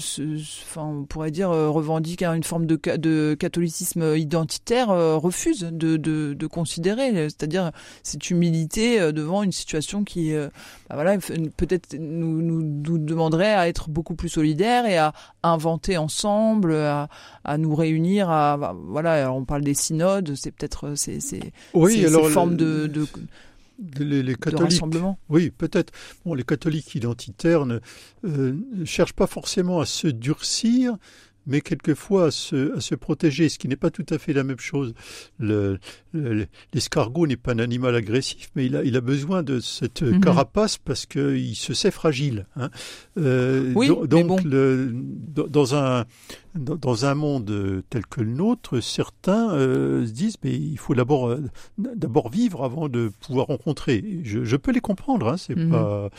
enfin, 0.65 0.83
on 0.83 1.05
pourrait 1.05 1.31
dire 1.31 1.51
euh, 1.51 1.69
revendique 1.69 2.23
une 2.23 2.43
forme 2.43 2.65
de, 2.65 2.77
de 2.97 3.37
catholicisme 3.39 4.17
identitaire, 4.17 4.89
euh, 4.89 5.15
refuse 5.15 5.61
de, 5.61 5.95
de, 5.95 6.33
de 6.33 6.47
considérer, 6.47 7.13
c'est-à-dire 7.13 7.71
cette 8.03 8.29
humilité 8.29 8.99
devant 9.13 9.43
une 9.43 9.53
situation 9.53 10.03
qui, 10.03 10.33
bah 10.33 10.95
voilà, 10.95 11.17
peut-être 11.17 11.95
nous, 11.97 12.41
nous, 12.41 12.97
demanderait 12.97 13.53
à 13.53 13.69
être 13.69 13.89
beaucoup 13.89 14.15
plus 14.15 14.29
solidaires 14.29 14.85
et 14.85 14.97
à 14.97 15.13
inventer 15.43 15.97
ensemble, 15.97 16.73
à, 16.73 17.07
à 17.45 17.57
nous 17.57 17.75
réunir, 17.75 18.29
à 18.29 18.57
bah, 18.57 18.75
voilà, 18.87 19.31
on 19.31 19.45
parle 19.45 19.61
des 19.61 19.73
synodes, 19.73 20.33
c'est 20.35 20.51
peut-être 20.51 20.95
c'est 20.95 21.21
c'est 21.21 21.53
oui, 21.73 22.05
alors, 22.05 22.25
ces 22.25 22.31
formes 22.31 22.57
de, 22.57 22.87
de 22.87 23.05
les, 23.99 24.35
catholiques, 24.35 24.81
oui, 25.29 25.51
peut-être. 25.51 25.93
Bon, 26.25 26.33
les 26.33 26.43
catholiques 26.43 26.95
identitaires 26.95 27.65
ne 27.65 27.79
euh, 28.25 28.55
cherchent 28.85 29.13
pas 29.13 29.27
forcément 29.27 29.79
à 29.79 29.85
se 29.85 30.07
durcir, 30.07 30.97
mais 31.49 31.61
quelquefois 31.61 32.27
à 32.27 32.31
se, 32.31 32.77
à 32.77 32.81
se 32.81 32.95
protéger, 32.95 33.49
ce 33.49 33.57
qui 33.57 33.67
n'est 33.67 33.75
pas 33.75 33.89
tout 33.89 34.05
à 34.09 34.17
fait 34.17 34.33
la 34.33 34.43
même 34.43 34.59
chose. 34.59 34.93
L'escargot 35.39 37.27
n'est 37.27 37.37
pas 37.37 37.53
un 37.53 37.59
animal 37.59 37.95
agressif, 37.95 38.49
mais 38.55 38.65
il 38.65 38.75
a, 38.75 38.83
il 38.83 38.95
a 38.95 39.01
besoin 39.01 39.43
de 39.43 39.59
cette 39.59 40.03
mhm. 40.03 40.21
carapace 40.21 40.77
parce 40.77 41.05
qu'il 41.05 41.55
se 41.55 41.73
sait 41.73 41.91
fragile. 41.91 42.45
Hein. 42.55 42.69
Euh, 43.17 43.71
oui, 43.75 43.89
donc, 44.07 44.43
le, 44.43 44.93
dans 44.93 45.75
un 45.75 46.05
dans 46.55 47.05
un 47.05 47.15
monde 47.15 47.83
tel 47.89 48.05
que 48.05 48.21
le 48.21 48.31
nôtre, 48.31 48.79
certains 48.79 49.51
euh, 49.51 50.05
se 50.05 50.11
disent 50.11 50.37
mais 50.43 50.53
il 50.53 50.77
faut 50.77 50.95
d'abord 50.95 51.27
euh, 51.27 51.43
d'abord 51.77 52.29
vivre 52.29 52.63
avant 52.63 52.89
de 52.89 53.11
pouvoir 53.21 53.47
rencontrer. 53.47 54.03
Je, 54.23 54.43
je 54.43 54.55
peux 54.55 54.71
les 54.71 54.81
comprendre, 54.81 55.27
hein, 55.27 55.37
c'est 55.37 55.55
mhm. 55.55 55.71
pas. 55.71 56.09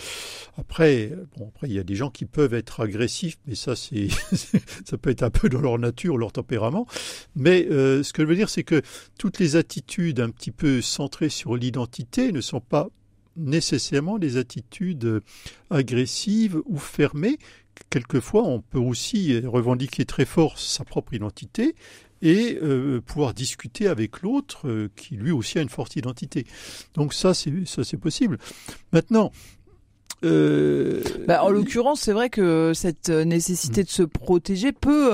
Après, 0.57 1.13
bon 1.37 1.49
après 1.49 1.69
il 1.69 1.75
y 1.75 1.79
a 1.79 1.83
des 1.83 1.97
gens 1.97 2.11
qui 2.11 2.27
peuvent 2.27 2.55
être 2.55 2.81
agressifs, 2.81 3.39
mais 3.47 3.55
ça 3.55 3.75
c'est 3.75 4.09
ça 4.85 4.97
peut 4.99 5.11
être 5.11 5.23
un 5.23 5.31
peu 5.31 5.49
dans 5.49 5.61
leur 5.61 5.79
nature, 5.79 6.17
leur 6.17 6.33
tempérament. 6.33 6.87
Mais 7.35 7.67
euh, 7.71 8.03
ce 8.03 8.13
que 8.13 8.23
je 8.23 8.29
veux 8.29 8.37
dire, 8.37 8.51
c'est 8.51 8.65
que 8.65 8.83
toutes 9.19 9.39
les 9.39 9.57
attitudes 9.57 10.21
un 10.21 10.31
petit 10.31 10.53
peu 10.53 10.81
centrées 10.81 11.29
sur 11.29 11.57
l'identité 11.57 12.33
ne 12.33 12.41
sont 12.41 12.61
pas 12.61 12.89
nécessairement 13.37 14.19
des 14.19 14.37
attitudes 14.37 15.23
agressives 15.71 16.61
ou 16.67 16.79
fermées, 16.79 17.39
quelquefois, 17.89 18.43
on 18.43 18.61
peut 18.61 18.79
aussi 18.79 19.39
revendiquer 19.41 20.05
très 20.05 20.25
fort 20.25 20.59
sa 20.59 20.85
propre 20.85 21.15
identité 21.15 21.75
et 22.23 22.59
euh, 22.63 23.01
pouvoir 23.01 23.35
discuter 23.35 23.89
avec 23.89 24.23
l'autre 24.23 24.69
euh, 24.69 24.91
qui 24.97 25.15
lui 25.15 25.31
aussi 25.31 25.59
a 25.59 25.63
une 25.63 25.69
forte 25.69 25.97
identité. 25.97 26.47
Donc 26.95 27.15
ça, 27.15 27.35
c'est 27.35 27.53
ça, 27.67 27.85
c'est 27.85 27.97
possible. 27.97 28.39
Maintenant. 28.93 29.33
Euh, 30.23 31.03
bah, 31.27 31.43
en 31.43 31.49
l'occurrence, 31.49 32.03
c'est 32.03 32.13
vrai 32.13 32.29
que 32.29 32.73
cette 32.75 33.09
nécessité 33.09 33.85
de 33.85 33.89
se 33.89 34.03
protéger 34.03 34.71
peut 34.71 35.13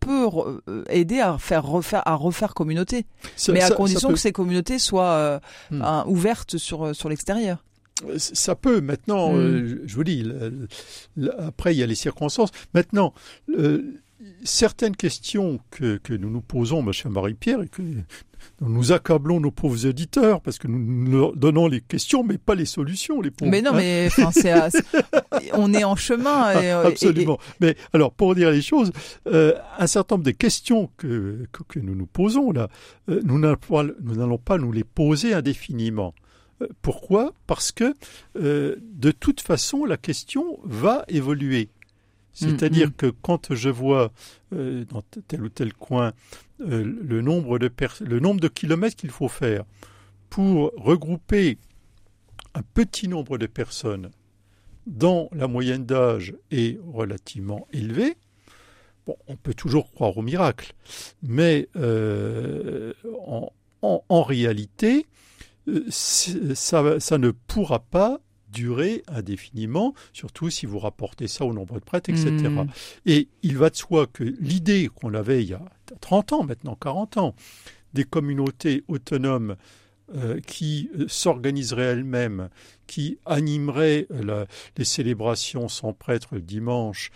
peut 0.00 0.60
aider 0.90 1.18
à 1.20 1.38
faire 1.38 1.64
refaire 1.64 2.02
à 2.04 2.14
refaire 2.14 2.52
communauté, 2.52 3.06
mais 3.48 3.62
à 3.62 3.70
condition 3.70 4.10
que 4.10 4.18
ces 4.18 4.32
communautés 4.32 4.78
soient 4.78 5.40
hmm. 5.70 5.82
ouvertes 6.04 6.58
sur 6.58 6.94
sur 6.94 7.08
l'extérieur. 7.08 7.64
Ça 8.16 8.54
peut 8.54 8.80
maintenant, 8.80 9.32
mm. 9.32 9.80
je 9.86 9.94
vous 9.94 10.04
dis, 10.04 10.24
après 11.38 11.74
il 11.74 11.78
y 11.78 11.82
a 11.82 11.86
les 11.86 11.94
circonstances. 11.94 12.50
Maintenant, 12.74 13.14
certaines 14.44 14.96
questions 14.96 15.60
que, 15.70 15.96
que, 15.98 16.14
nous 16.14 16.30
nous 16.30 16.40
posons, 16.40 16.82
ma 16.82 16.92
chère 16.92 17.10
Marie-Pierre, 17.10 17.62
et 17.62 17.68
que 17.68 17.82
nous 18.60 18.92
accablons 18.92 19.40
nos 19.40 19.50
pauvres 19.50 19.86
éditeurs 19.86 20.40
parce 20.40 20.58
que 20.58 20.68
nous 20.68 21.10
leur 21.10 21.36
donnons 21.36 21.68
les 21.68 21.80
questions 21.80 22.24
mais 22.24 22.38
pas 22.38 22.54
les 22.54 22.64
solutions 22.64 23.20
les 23.20 23.30
pauvres. 23.30 23.50
Mais 23.50 23.62
non 23.62 23.72
hein. 23.72 23.76
mais 23.76 24.08
on 25.52 25.72
est 25.72 25.84
en 25.84 25.96
chemin. 25.96 26.60
Et, 26.60 26.70
Absolument. 26.70 27.38
Mais 27.60 27.76
alors 27.92 28.12
pour 28.12 28.34
dire 28.34 28.50
les 28.50 28.62
choses, 28.62 28.92
euh, 29.26 29.54
un 29.78 29.86
certain 29.86 30.16
nombre 30.16 30.26
de 30.26 30.32
questions 30.32 30.90
que, 30.96 31.46
que, 31.68 31.78
nous 31.78 31.94
nous 31.94 32.06
posons 32.06 32.50
là, 32.52 32.68
euh, 33.08 33.20
nous 33.24 33.38
n'allons 33.38 34.38
pas 34.38 34.58
nous 34.58 34.72
les 34.72 34.84
poser 34.84 35.34
indéfiniment. 35.34 36.14
Euh, 36.62 36.68
pourquoi? 36.82 37.34
Parce 37.46 37.72
que 37.72 37.94
de 38.34 39.10
toute 39.10 39.40
façon 39.40 39.84
la 39.84 39.96
question 39.96 40.58
va 40.64 41.04
évoluer. 41.08 41.70
C'est-à-dire 42.38 42.86
mm, 42.86 42.90
mm. 42.90 42.94
que 42.94 43.06
quand 43.06 43.54
je 43.54 43.68
vois 43.68 44.12
euh, 44.52 44.84
dans 44.84 45.02
tel 45.02 45.42
ou 45.42 45.48
tel 45.48 45.72
coin 45.74 46.12
euh, 46.60 46.84
le, 46.84 47.20
nombre 47.20 47.58
de 47.58 47.68
le 48.00 48.20
nombre 48.20 48.40
de 48.40 48.46
kilomètres 48.46 48.94
qu'il 48.94 49.10
faut 49.10 49.28
faire 49.28 49.64
pour 50.30 50.72
regrouper 50.76 51.58
un 52.54 52.62
petit 52.62 53.08
nombre 53.08 53.38
de 53.38 53.46
personnes 53.46 54.10
dont 54.86 55.28
la 55.32 55.48
moyenne 55.48 55.84
d'âge 55.84 56.34
est 56.52 56.78
relativement 56.86 57.66
élevée, 57.72 58.16
bon, 59.06 59.16
on 59.26 59.34
peut 59.34 59.54
toujours 59.54 59.90
croire 59.90 60.16
au 60.16 60.22
miracle, 60.22 60.74
mais 61.22 61.68
euh, 61.76 62.92
en, 63.82 64.22
réalité, 64.22 65.06
ça, 65.90 67.00
ça 67.00 67.18
ne 67.18 67.30
pourra 67.30 67.80
pas 67.80 68.20
durer 68.50 69.02
indéfiniment, 69.08 69.94
surtout 70.12 70.50
si 70.50 70.66
vous 70.66 70.78
rapportez 70.78 71.28
ça 71.28 71.44
au 71.44 71.52
nombre 71.52 71.74
de 71.74 71.84
prêtres, 71.84 72.10
etc. 72.10 72.30
Hmm. 72.48 72.66
Et 73.06 73.28
il 73.42 73.58
va 73.58 73.70
de 73.70 73.76
soi 73.76 74.06
que 74.06 74.24
l'idée 74.24 74.88
qu'on 74.94 75.14
avait 75.14 75.42
il 75.42 75.50
y 75.50 75.54
a 75.54 75.64
30 76.00 76.32
ans, 76.32 76.44
maintenant 76.44 76.74
40 76.74 77.16
ans, 77.18 77.34
des 77.94 78.04
communautés 78.04 78.84
autonomes 78.88 79.56
euh, 80.14 80.40
qui 80.40 80.90
euh, 80.98 81.06
s'organiseraient 81.08 81.84
elles-mêmes, 81.84 82.48
qui 82.86 83.18
animeraient 83.26 84.06
euh, 84.10 84.46
les 84.76 84.84
célébrations 84.84 85.68
sans 85.68 85.92
prêtre 85.92 86.28
le 86.32 86.40
dimanche, 86.40 87.10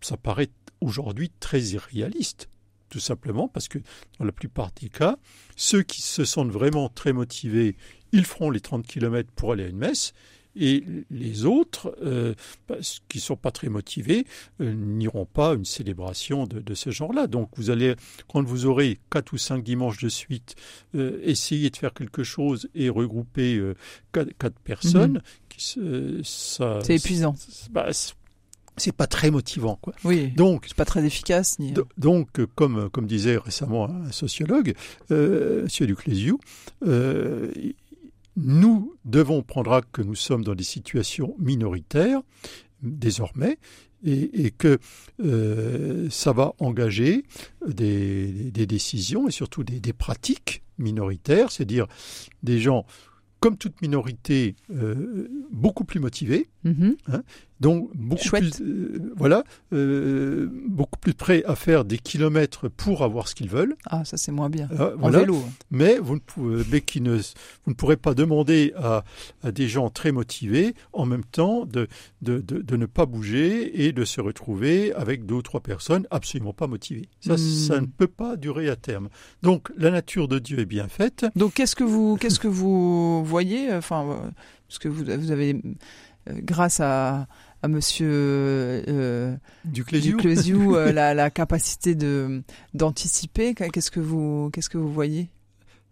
ça 0.00 0.16
paraît 0.16 0.48
aujourd'hui 0.80 1.30
très 1.38 1.60
irréaliste 1.60 2.48
tout 2.94 3.00
simplement 3.00 3.48
parce 3.48 3.66
que 3.66 3.80
dans 4.20 4.24
la 4.24 4.30
plupart 4.30 4.70
des 4.80 4.88
cas, 4.88 5.16
ceux 5.56 5.82
qui 5.82 6.00
se 6.00 6.24
sentent 6.24 6.52
vraiment 6.52 6.88
très 6.88 7.12
motivés, 7.12 7.76
ils 8.12 8.24
feront 8.24 8.50
les 8.50 8.60
30 8.60 8.86
km 8.86 9.28
pour 9.34 9.50
aller 9.50 9.64
à 9.64 9.66
une 9.66 9.78
messe, 9.78 10.14
et 10.54 10.84
les 11.10 11.44
autres, 11.44 11.96
euh, 12.04 12.34
bah, 12.68 12.76
qui 13.08 13.18
ne 13.18 13.22
sont 13.22 13.34
pas 13.34 13.50
très 13.50 13.68
motivés, 13.68 14.28
euh, 14.60 14.72
n'iront 14.72 15.26
pas 15.26 15.50
à 15.50 15.54
une 15.54 15.64
célébration 15.64 16.46
de, 16.46 16.74
ce 16.74 16.90
genre-là. 16.90 17.26
Donc 17.26 17.50
vous 17.56 17.70
allez, 17.70 17.96
quand 18.28 18.44
vous 18.44 18.66
aurez 18.66 19.00
quatre 19.10 19.32
ou 19.32 19.38
cinq 19.38 19.64
dimanches 19.64 19.98
de 19.98 20.08
suite, 20.08 20.54
euh, 20.94 21.18
essayer 21.24 21.70
de 21.70 21.76
faire 21.76 21.94
quelque 21.94 22.22
chose 22.22 22.68
et 22.76 22.88
regrouper 22.90 23.60
quatre, 24.12 24.60
personnes, 24.60 25.20
mhm. 25.76 26.22
c'est 26.22 26.94
épuisant. 26.94 27.34
Bah, 27.72 27.90
c'est 28.76 28.92
pas 28.92 29.06
très 29.06 29.30
motivant 29.30 29.78
quoi. 29.80 29.94
Oui. 30.04 30.28
Donc 30.32 30.64
c'est 30.66 30.76
pas 30.76 30.84
très 30.84 31.04
efficace 31.04 31.58
ni. 31.58 31.74
Donc 31.96 32.28
comme 32.54 32.90
comme 32.90 33.06
disait 33.06 33.36
récemment 33.36 33.88
un 33.88 34.12
sociologue, 34.12 34.74
euh, 35.10 35.62
Monsieur 35.62 35.86
Duclésiou, 35.86 36.38
euh, 36.86 37.50
nous 38.36 38.94
devons 39.04 39.42
prendre 39.42 39.72
acte 39.72 39.90
que 39.92 40.02
nous 40.02 40.16
sommes 40.16 40.44
dans 40.44 40.54
des 40.54 40.64
situations 40.64 41.36
minoritaires 41.38 42.20
désormais 42.82 43.58
et, 44.06 44.50
que 44.50 44.78
euh, 45.24 46.08
ça 46.10 46.32
va 46.32 46.52
engager 46.58 47.24
des, 47.66 48.50
des, 48.50 48.66
décisions 48.66 49.28
et 49.28 49.30
surtout 49.30 49.64
des, 49.64 49.80
des 49.80 49.94
pratiques 49.94 50.62
minoritaires, 50.76 51.50
c'est-à-dire 51.50 51.86
des 52.42 52.60
gens 52.60 52.84
comme 53.44 53.58
toute 53.58 53.82
minorité, 53.82 54.56
euh, 54.70 55.28
beaucoup 55.50 55.84
plus 55.84 56.00
motivés, 56.00 56.48
mm-hmm. 56.64 56.96
hein, 57.08 57.22
donc 57.60 57.90
beaucoup 57.94 58.28
plus, 58.28 58.60
euh, 58.60 59.12
voilà, 59.16 59.44
euh, 59.72 60.48
beaucoup 60.68 60.98
plus 60.98 61.14
prêts 61.14 61.42
à 61.46 61.54
faire 61.54 61.84
des 61.84 61.98
kilomètres 61.98 62.68
pour 62.68 63.02
avoir 63.02 63.28
ce 63.28 63.34
qu'ils 63.34 63.48
veulent. 63.48 63.76
Ah, 63.86 64.04
ça 64.04 64.16
c'est 64.16 64.32
moins 64.32 64.50
bien. 64.50 64.68
en 65.00 65.10
vélo. 65.10 65.36
Hein. 65.36 65.50
Mais 65.70 65.98
vous 65.98 66.14
ne 66.14 66.20
pouvez, 66.20 66.64
mais 66.70 66.80
qui 66.80 67.00
ne, 67.00 67.16
vous 67.16 67.70
ne 67.70 67.74
pourrez 67.74 67.96
pas 67.96 68.14
demander 68.14 68.72
à, 68.76 69.04
à, 69.42 69.52
des 69.52 69.68
gens 69.68 69.90
très 69.90 70.12
motivés, 70.12 70.74
en 70.92 71.06
même 71.06 71.24
temps, 71.24 71.64
de, 71.64 71.88
de, 72.22 72.40
de, 72.40 72.76
ne 72.76 72.86
pas 72.86 73.06
bouger 73.06 73.86
et 73.86 73.92
de 73.92 74.04
se 74.04 74.20
retrouver 74.20 74.92
avec 74.94 75.26
deux 75.26 75.36
ou 75.36 75.42
trois 75.42 75.60
personnes 75.60 76.06
absolument 76.10 76.52
pas 76.52 76.66
motivées. 76.66 77.08
Ça, 77.20 77.36
ça 77.36 77.80
ne 77.80 77.86
hmm. 77.86 77.90
peut 77.90 78.08
pas 78.08 78.36
durer 78.36 78.68
à 78.68 78.76
terme. 78.76 79.08
Donc 79.42 79.70
la 79.76 79.90
nature 79.90 80.28
de 80.28 80.38
Dieu 80.38 80.58
est 80.58 80.66
bien 80.66 80.88
faite. 80.88 81.26
Donc 81.36 81.54
qu'est-ce 81.54 81.76
que 81.76 81.84
vous, 81.84 82.16
qu'est-ce 82.16 82.38
que 82.38 82.48
vous 82.48 83.24
voyez, 83.24 83.72
enfin, 83.72 84.06
euh, 84.08 84.30
parce 84.68 84.78
que 84.78 84.88
vous, 84.88 85.04
vous 85.04 85.30
avez, 85.30 85.54
euh, 85.54 85.74
grâce 86.28 86.80
à, 86.80 87.26
à 87.64 87.68
Monsieur 87.68 88.10
euh, 88.10 89.36
Duclésiou, 89.64 90.76
euh, 90.76 90.92
la, 90.92 91.14
la, 91.14 91.30
capacité 91.30 91.94
de 91.94 92.42
d'anticiper. 92.74 93.54
Qu'est-ce 93.54 93.90
que 93.90 94.00
vous, 94.00 94.50
qu'est-ce 94.52 94.68
que 94.68 94.76
vous 94.76 94.92
voyez? 94.92 95.30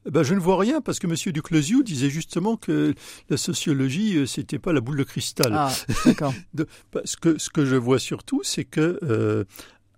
Ben, 0.05 0.23
je 0.23 0.35
ne 0.35 0.41
vois 0.41 0.59
rien 0.59 0.81
parce 0.81 0.99
que 0.99 1.07
M. 1.07 1.15
Duclosiou 1.33 1.83
disait 1.83 2.11
justement 2.11 2.57
que 2.57 2.95
la 3.31 3.37
sociologie, 3.37 4.27
c'était 4.27 4.59
pas 4.59 4.73
la 4.73 4.81
boule 4.81 4.99
de 4.99 5.05
cristal. 5.05 5.53
Ah, 5.55 5.73
d'accord. 6.05 6.35
que, 7.23 7.39
ce 7.39 7.49
que 7.49 7.65
je 7.65 7.77
vois 7.77 8.01
surtout, 8.01 8.43
c'est 8.43 8.65
que 8.65 9.47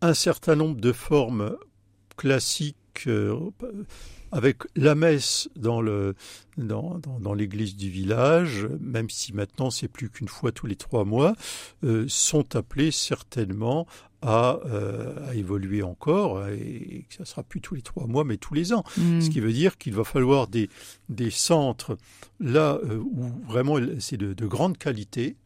un 0.01 0.15
certain 0.15 0.55
nombre 0.55 0.81
de 0.81 0.93
formes 0.93 1.57
classiques 2.17 3.09
avec 4.35 4.63
la 4.75 4.97
messe 4.97 5.49
dans 5.55 5.81
le 5.81 6.15
dans, 6.57 7.01
dans, 7.21 7.35
l'église 7.35 7.77
du 7.77 7.89
village, 7.89 8.69
même 8.81 9.09
si 9.11 9.33
maintenant 9.33 9.71
c'est 9.71 9.89
plus 9.89 10.09
qu'une 10.09 10.29
fois 10.29 10.53
tous 10.53 10.67
les 10.67 10.77
trois 10.77 11.05
mois, 11.05 11.35
euh, 11.85 12.05
sont 12.09 12.55
appelés 12.55 12.91
certainement 12.91 13.87
à, 14.23 14.61
euh, 14.67 15.29
à, 15.29 15.35
évoluer 15.35 15.83
encore 15.83 16.47
et 16.49 17.07
que 17.09 17.15
ça 17.15 17.25
sera 17.25 17.43
plus 17.43 17.61
tous 17.61 17.75
les 17.75 17.83
trois 17.83 18.07
mois 18.07 18.25
mais 18.25 18.37
tous 18.37 18.55
les 18.55 18.73
ans. 18.73 18.85
Hmm. 18.97 19.21
Ce 19.21 19.31
qui 19.31 19.41
veut 19.41 19.53
dire 19.53 19.79
qu'il 19.79 19.95
va 19.95 20.05
falloir 20.05 20.49
des, 20.49 20.69
des 21.09 21.31
centres 21.31 21.97
là 22.41 22.79
euh, 22.85 22.99
où 22.99 23.31
vraiment 23.47 23.79
c'est 24.01 24.17
de, 24.17 24.33
de 24.33 24.47
grande 24.47 24.79
qualité 24.79 25.37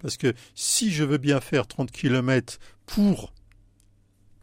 parce 0.00 0.16
que 0.16 0.32
si 0.54 0.90
je 0.90 1.04
veux 1.04 1.18
bien 1.18 1.40
faire 1.40 1.66
30 1.66 1.90
km 1.90 2.58
pour 2.86 3.34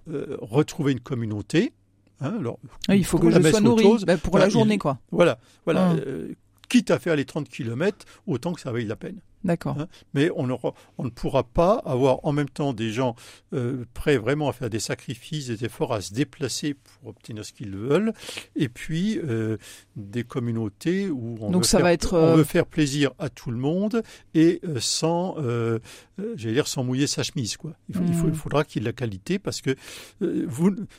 retrouver 0.08 0.92
une 0.92 1.00
communauté, 1.00 1.74
Hein, 2.22 2.36
alors, 2.40 2.60
il 2.90 3.06
faut 3.06 3.20
que 3.20 3.30
je 3.30 3.42
sois 3.42 3.62
nourri 3.62 3.88
bah, 4.06 4.18
pour 4.18 4.38
la 4.38 4.50
journée, 4.50 4.78
quoi. 4.78 5.00
Voilà, 5.12 5.38
voilà. 5.66 5.92
Hum. 5.92 6.02
Euh, 6.06 6.34
quitte 6.70 6.92
à 6.92 7.00
faire 7.00 7.16
les 7.16 7.26
30 7.26 7.50
km, 7.50 8.06
autant 8.28 8.54
que 8.54 8.62
ça 8.62 8.72
vaille 8.72 8.86
la 8.86 8.96
peine. 8.96 9.20
D'accord. 9.46 9.80
Hein, 9.80 9.88
mais 10.14 10.30
on, 10.36 10.50
on, 10.98 11.04
ne 11.04 11.10
pourra 11.10 11.44
pas 11.44 11.76
avoir 11.86 12.20
en 12.24 12.34
même 12.34 12.50
temps 12.50 12.74
des 12.74 12.90
gens 12.92 13.16
euh, 13.54 13.86
prêts 13.94 14.18
vraiment 14.18 14.50
à 14.50 14.54
faire 14.54 14.70
des 14.70 14.80
sacrifices, 14.80 15.48
des 15.48 15.64
efforts, 15.64 15.94
à 15.94 16.02
se 16.02 16.14
déplacer 16.14 16.74
pour 16.74 17.10
obtenir 17.10 17.46
ce 17.46 17.54
qu'ils 17.54 17.76
veulent, 17.76 18.12
et 18.56 18.70
puis 18.70 19.20
euh, 19.20 19.58
des 19.96 20.24
communautés 20.24 21.10
où 21.10 21.38
on, 21.42 21.52
Donc 21.52 21.62
veut, 21.62 21.68
ça 21.68 21.78
faire, 21.78 21.86
va 21.86 21.94
être, 21.94 22.18
on 22.18 22.36
veut 22.36 22.44
faire 22.44 22.66
plaisir 22.66 23.12
à 23.20 23.30
tout 23.30 23.52
le 23.52 23.58
monde 23.58 24.02
et 24.34 24.62
sans, 24.80 25.36
j'allais 26.36 26.54
dire, 26.54 26.68
sans 26.68 26.84
mouiller 26.84 27.08
sa 27.08 27.24
chemise. 27.24 27.56
Quoi. 27.56 27.74
Il, 27.90 27.98
il, 27.98 28.02
hmm. 28.02 28.34
faudra 28.34 28.64
qu'il 28.64 28.82
y 28.82 28.84
ait 28.84 28.86
de 28.86 28.90
la 28.90 28.94
qualité 28.94 29.38
parce 29.40 29.62
que 29.62 29.76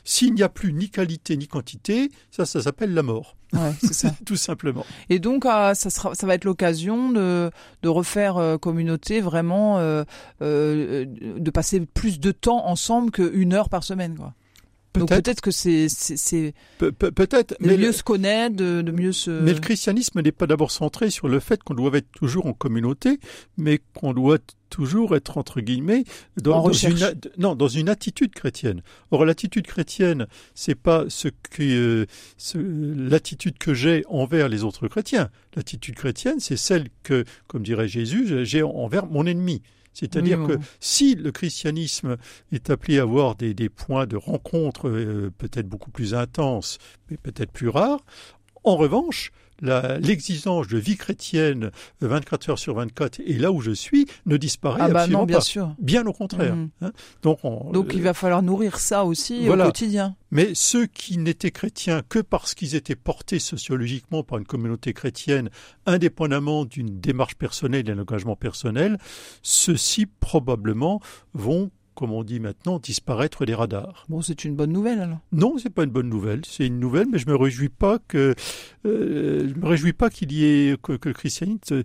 s'il 0.05 0.35
n'y 0.35 0.43
a 0.43 0.49
plus 0.49 0.73
ni 0.73 0.89
qualité 0.89 1.37
ni 1.37 1.49
quantité, 1.49 2.11
ça, 2.31 2.47
ça 2.47 2.63
s'appelle 2.63 2.95
la 2.95 3.03
mort. 3.03 3.37
Ouais, 3.53 3.73
c'est 3.81 3.95
ça. 3.95 4.11
Tout 4.27 4.37
simplement. 4.37 4.85
Et 5.09 5.19
donc, 5.19 5.45
ah, 5.47 5.75
ça, 5.75 5.91
sera, 5.91 6.15
ça 6.15 6.27
va 6.27 6.35
être 6.35 6.45
l'occasion 6.45 7.11
de, 7.11 7.51
de 7.83 7.89
refaire 7.89 8.37
euh, 8.37 8.59
communauté 8.59 9.21
vraiment, 9.21 9.79
euh, 9.79 10.05
euh, 10.43 11.05
de 11.07 11.51
passer 11.51 11.81
plus 11.81 12.19
de 12.19 12.33
temps 12.33 12.67
ensemble 12.67 13.11
qu'une 13.11 13.53
heure 13.53 13.69
par 13.69 13.85
semaine, 13.85 14.17
quoi. 14.17 14.35
Donc 14.99 15.09
peut-être 15.09 15.41
que 15.41 15.51
c'est 15.51 15.89
c'est 15.89 16.55
peut-être 16.79 17.55
de 17.61 17.77
mieux 17.77 17.93
se 17.93 18.03
connaître, 18.03 18.57
de, 18.57 18.91
mieux 18.91 19.13
se. 19.13 19.31
Mais 19.31 19.53
le 19.53 19.61
christianisme 19.61 20.21
n'est 20.21 20.33
pas 20.33 20.47
d'abord 20.47 20.71
centré 20.71 21.11
sur 21.11 21.29
le 21.29 21.41
fait 21.41 21.63
qu'on 21.63 21.75
doit 21.75 21.97
être 21.97 22.11
toujours 22.13 22.47
en 22.47 22.53
communauté, 22.53 23.19
mais 23.57 23.81
qu'on 23.95 24.13
doit 24.13 24.39
toujours 24.71 25.15
être 25.15 25.39
entre 25.39 25.61
guillemets 25.61 26.05
dans, 26.37 26.73
une 26.73 27.15
non 27.39 27.55
dans 27.55 27.69
une 27.69 27.89
attitude 27.89 28.33
chrétienne. 28.33 28.83
Or 29.11 29.25
l'attitude 29.25 29.67
chrétienne, 29.67 30.27
c'est 30.55 30.75
pas 30.75 31.05
ce 31.09 31.29
que 31.51 32.07
l'attitude 32.55 33.59
que 33.59 33.75
j'ai 33.75 34.05
envers 34.09 34.49
les 34.49 34.65
autres 34.65 34.89
chrétiens. 34.89 35.31
L'attitude 35.55 35.95
chrétienne, 35.95 36.41
c'est 36.41 36.57
celle 36.57 36.89
que, 37.03 37.25
comme 37.47 37.63
dirait 37.63 37.89
Jésus, 37.89 38.45
j'ai 38.45 38.63
envers 38.63 39.07
mon 39.07 39.27
ennemi. 39.27 39.63
C'est-à-dire 39.99 40.47
que 40.47 40.59
si 40.79 41.15
le 41.15 41.33
christianisme 41.33 42.19
est 42.53 42.69
appelé 42.69 42.99
à 42.99 43.03
avoir 43.03 43.35
des, 43.35 43.69
points 43.71 44.07
de 44.07 44.17
rencontre 44.17 44.91
euh, 44.91 45.33
peut-être 45.39 45.67
beaucoup 45.67 45.91
plus 45.91 46.13
intenses, 46.13 46.77
mais 47.11 47.17
peut-être 47.17 47.51
plus 47.51 47.71
rares, 47.71 48.05
En 48.63 48.77
revanche, 48.77 49.33
l'exigence 49.63 50.69
de 50.69 50.79
vie 50.79 50.97
chrétienne 50.97 51.71
24 52.01 52.51
heures 52.51 52.59
sur 52.59 52.75
24 52.75 53.21
et 53.25 53.35
là 53.35 53.53
où 53.53 53.61
je 53.61 53.71
suis 53.71 54.07
ne 54.27 54.37
disparaît 54.37 54.81
ah 54.83 54.89
bah 54.89 55.01
absolument 55.01 55.21
non, 55.21 55.27
bien 55.27 55.37
pas. 55.39 55.43
Sûr. 55.43 55.75
Bien 55.79 56.07
au 56.07 56.13
contraire. 56.13 56.57
Mhm. 56.57 56.71
Hein. 56.83 56.93
Donc, 57.23 57.39
on, 57.45 57.71
Donc 57.73 57.93
il 57.95 58.03
va 58.03 58.15
falloir 58.15 58.43
nourrir 58.43 58.79
ça 58.79 59.05
aussi 59.05 59.47
voilà. 59.47 59.65
au 59.65 59.67
quotidien. 59.69 60.17
Mais 60.31 60.51
ceux 60.55 60.87
qui 60.87 61.19
n'étaient 61.19 61.51
chrétiens 61.51 62.03
que 62.09 62.19
parce 62.19 62.55
qu'ils 62.55 62.75
étaient 62.75 62.97
portés 62.97 63.39
sociologiquement 63.39 64.23
par 64.23 64.39
une 64.39 64.45
communauté 64.45 64.93
chrétienne, 64.93 65.51
indépendamment 65.87 66.65
d'une 66.65 67.01
démarche 67.01 67.37
personnelle 67.37 67.81
et 67.81 67.95
d'un 67.95 67.99
engagement 67.99 68.37
personnel, 68.37 68.99
ceux-ci 69.43 70.07
probablement 70.07 71.01
vont 71.33 71.71
comme 71.97 72.13
on 72.13 72.23
dit 72.23 72.39
maintenant, 72.39 72.79
disparaître 72.79 73.47
des 73.47 73.55
radars. 73.55 74.05
Bon, 74.09 74.21
c'est 74.21 74.45
une 74.45 74.55
bonne 74.55 74.71
nouvelle 74.71 75.01
alors. 75.01 75.19
Non, 75.33 75.57
c'est 75.59 75.71
pas 75.71 75.83
une 75.85 75.91
bonne 75.91 76.11
nouvelle. 76.11 76.43
C'est 76.47 76.67
une 76.67 76.79
nouvelle, 76.79 77.07
mais 77.11 77.19
je 77.19 77.27
me 77.27 77.35
réjouis 77.35 77.71
pas 77.71 77.99
que 78.07 78.35
euh, 78.85 79.49
je 79.49 79.59
me 79.59 79.67
réjouis 79.67 79.95
pas 79.95 80.11
qu'il 80.11 80.31
y 80.31 80.45
ait 80.45 80.77
que, 80.81 80.93
que 80.93 81.09
le 81.09 81.15
christianisme 81.15 81.83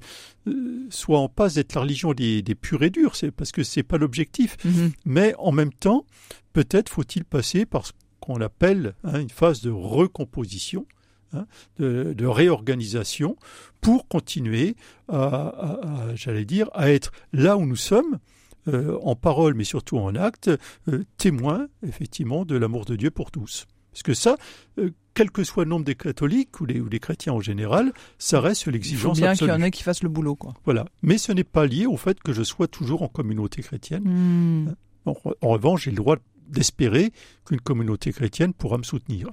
euh, 0.48 0.88
soit 0.90 1.18
en 1.20 1.30
passe 1.30 1.56
d'être 1.56 1.74
la 1.74 1.82
religion 1.82 2.14
des, 2.14 2.42
des 2.42 2.56
purs 2.56 2.84
et 2.84 2.90
durs. 2.90 3.16
C'est 3.16 3.32
parce 3.32 3.52
que 3.52 3.64
c'est 3.64 3.84
pas 3.84 3.98
l'objectif. 3.98 4.58
Mm 4.66 4.70
-hmm. 4.70 4.92
Mais 5.06 5.34
en 5.40 5.52
même 5.52 5.74
temps, 5.74 6.06
peut-être 6.54 6.90
faut-il 6.90 7.24
passer 7.24 7.66
par 7.66 7.86
ce 7.86 7.94
qu'on 8.20 8.42
appelle 8.42 8.94
hein, 9.04 9.20
une 9.22 9.30
phase 9.30 9.62
de 9.62 9.72
recomposition. 9.72 10.86
Hein, 11.34 11.46
de, 11.78 12.12
de, 12.12 12.26
réorganisation 12.28 13.38
pour 13.80 14.06
continuer 14.10 14.76
à, 15.08 15.16
à, 15.18 15.70
à 16.10 16.16
j'allais 16.16 16.44
dire, 16.44 16.68
à 16.74 16.92
être 16.92 17.12
là 17.32 17.56
où 17.56 17.66
nous 17.66 17.78
sommes, 17.78 18.20
euh, 18.68 18.98
en 19.04 19.16
parole 19.16 19.54
mais 19.54 19.64
surtout 19.64 19.98
en 19.98 20.16
acte, 20.16 20.50
euh, 20.88 21.04
témoin 21.18 21.68
effectivement 21.86 22.46
de 22.46 22.56
l'amour 22.56 22.86
de 22.86 22.96
Dieu 22.96 23.12
pour 23.12 23.32
tous. 23.32 23.68
Parce 23.92 24.04
que 24.04 24.14
ça, 24.14 24.38
euh, 24.80 24.92
quel 25.14 25.32
que 25.32 25.44
soit 25.44 25.66
le 25.66 25.70
nombre 25.70 25.86
des 25.86 25.96
catholiques 25.96 26.62
ou 26.62 26.66
des, 26.66 26.80
ou 26.80 26.88
des 26.88 27.00
chrétiens 27.00 27.34
en 27.34 27.42
général, 27.42 27.92
ça 28.18 28.40
reste 28.40 28.68
l'exigence 28.68 29.18
absolue. 29.18 29.34
Il 29.34 29.38
faut 29.38 29.46
bien 29.46 29.54
qu'il 29.56 29.62
y 29.62 29.64
en 29.64 29.68
ait 29.68 29.72
qui 29.72 29.84
fassent 29.84 30.04
le 30.04 30.10
boulot. 30.10 30.36
Quoi. 30.36 30.54
Voilà. 30.64 30.86
Mais 31.02 31.18
ce 31.18 31.32
n'est 31.32 31.44
pas 31.44 31.66
lié 31.66 31.86
au 31.86 31.98
fait 31.98 32.20
que 32.22 32.32
je 32.32 32.44
sois 32.44 32.68
toujours 32.68 33.02
en 33.02 33.08
communauté 33.10 33.62
chrétienne. 33.62 34.04
Mmh. 34.06 34.76
En, 35.06 35.16
en, 35.42 35.48
revanche, 35.50 35.84
j'ai 35.86 35.92
le 35.92 35.98
droit 35.98 36.16
d'espérer 36.48 37.12
qu'une 37.46 37.60
communauté 37.60 38.14
chrétienne 38.14 38.54
pourra 38.54 38.78
me 38.78 38.84
soutenir. 38.84 39.30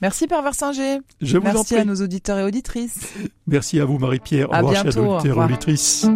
Merci 0.00 0.26
Père 0.26 0.42
Versinger. 0.42 0.98
Je 1.20 1.38
vous 1.38 1.44
Merci 1.44 1.58
en 1.58 1.64
prie. 1.64 1.76
à 1.76 1.84
nos 1.84 1.96
auditeurs 1.96 2.38
et 2.38 2.44
auditrices. 2.44 3.12
Merci 3.46 3.80
à 3.80 3.84
vous 3.84 3.98
Marie-Pierre. 3.98 4.52
À 4.52 4.62
Au 4.62 4.66
revoir, 4.66 4.84
bientôt. 4.84 5.00
chers 5.00 5.08
auditeurs 5.08 5.38
Au 5.38 5.42
et 5.42 5.44
auditrices. 5.44 6.06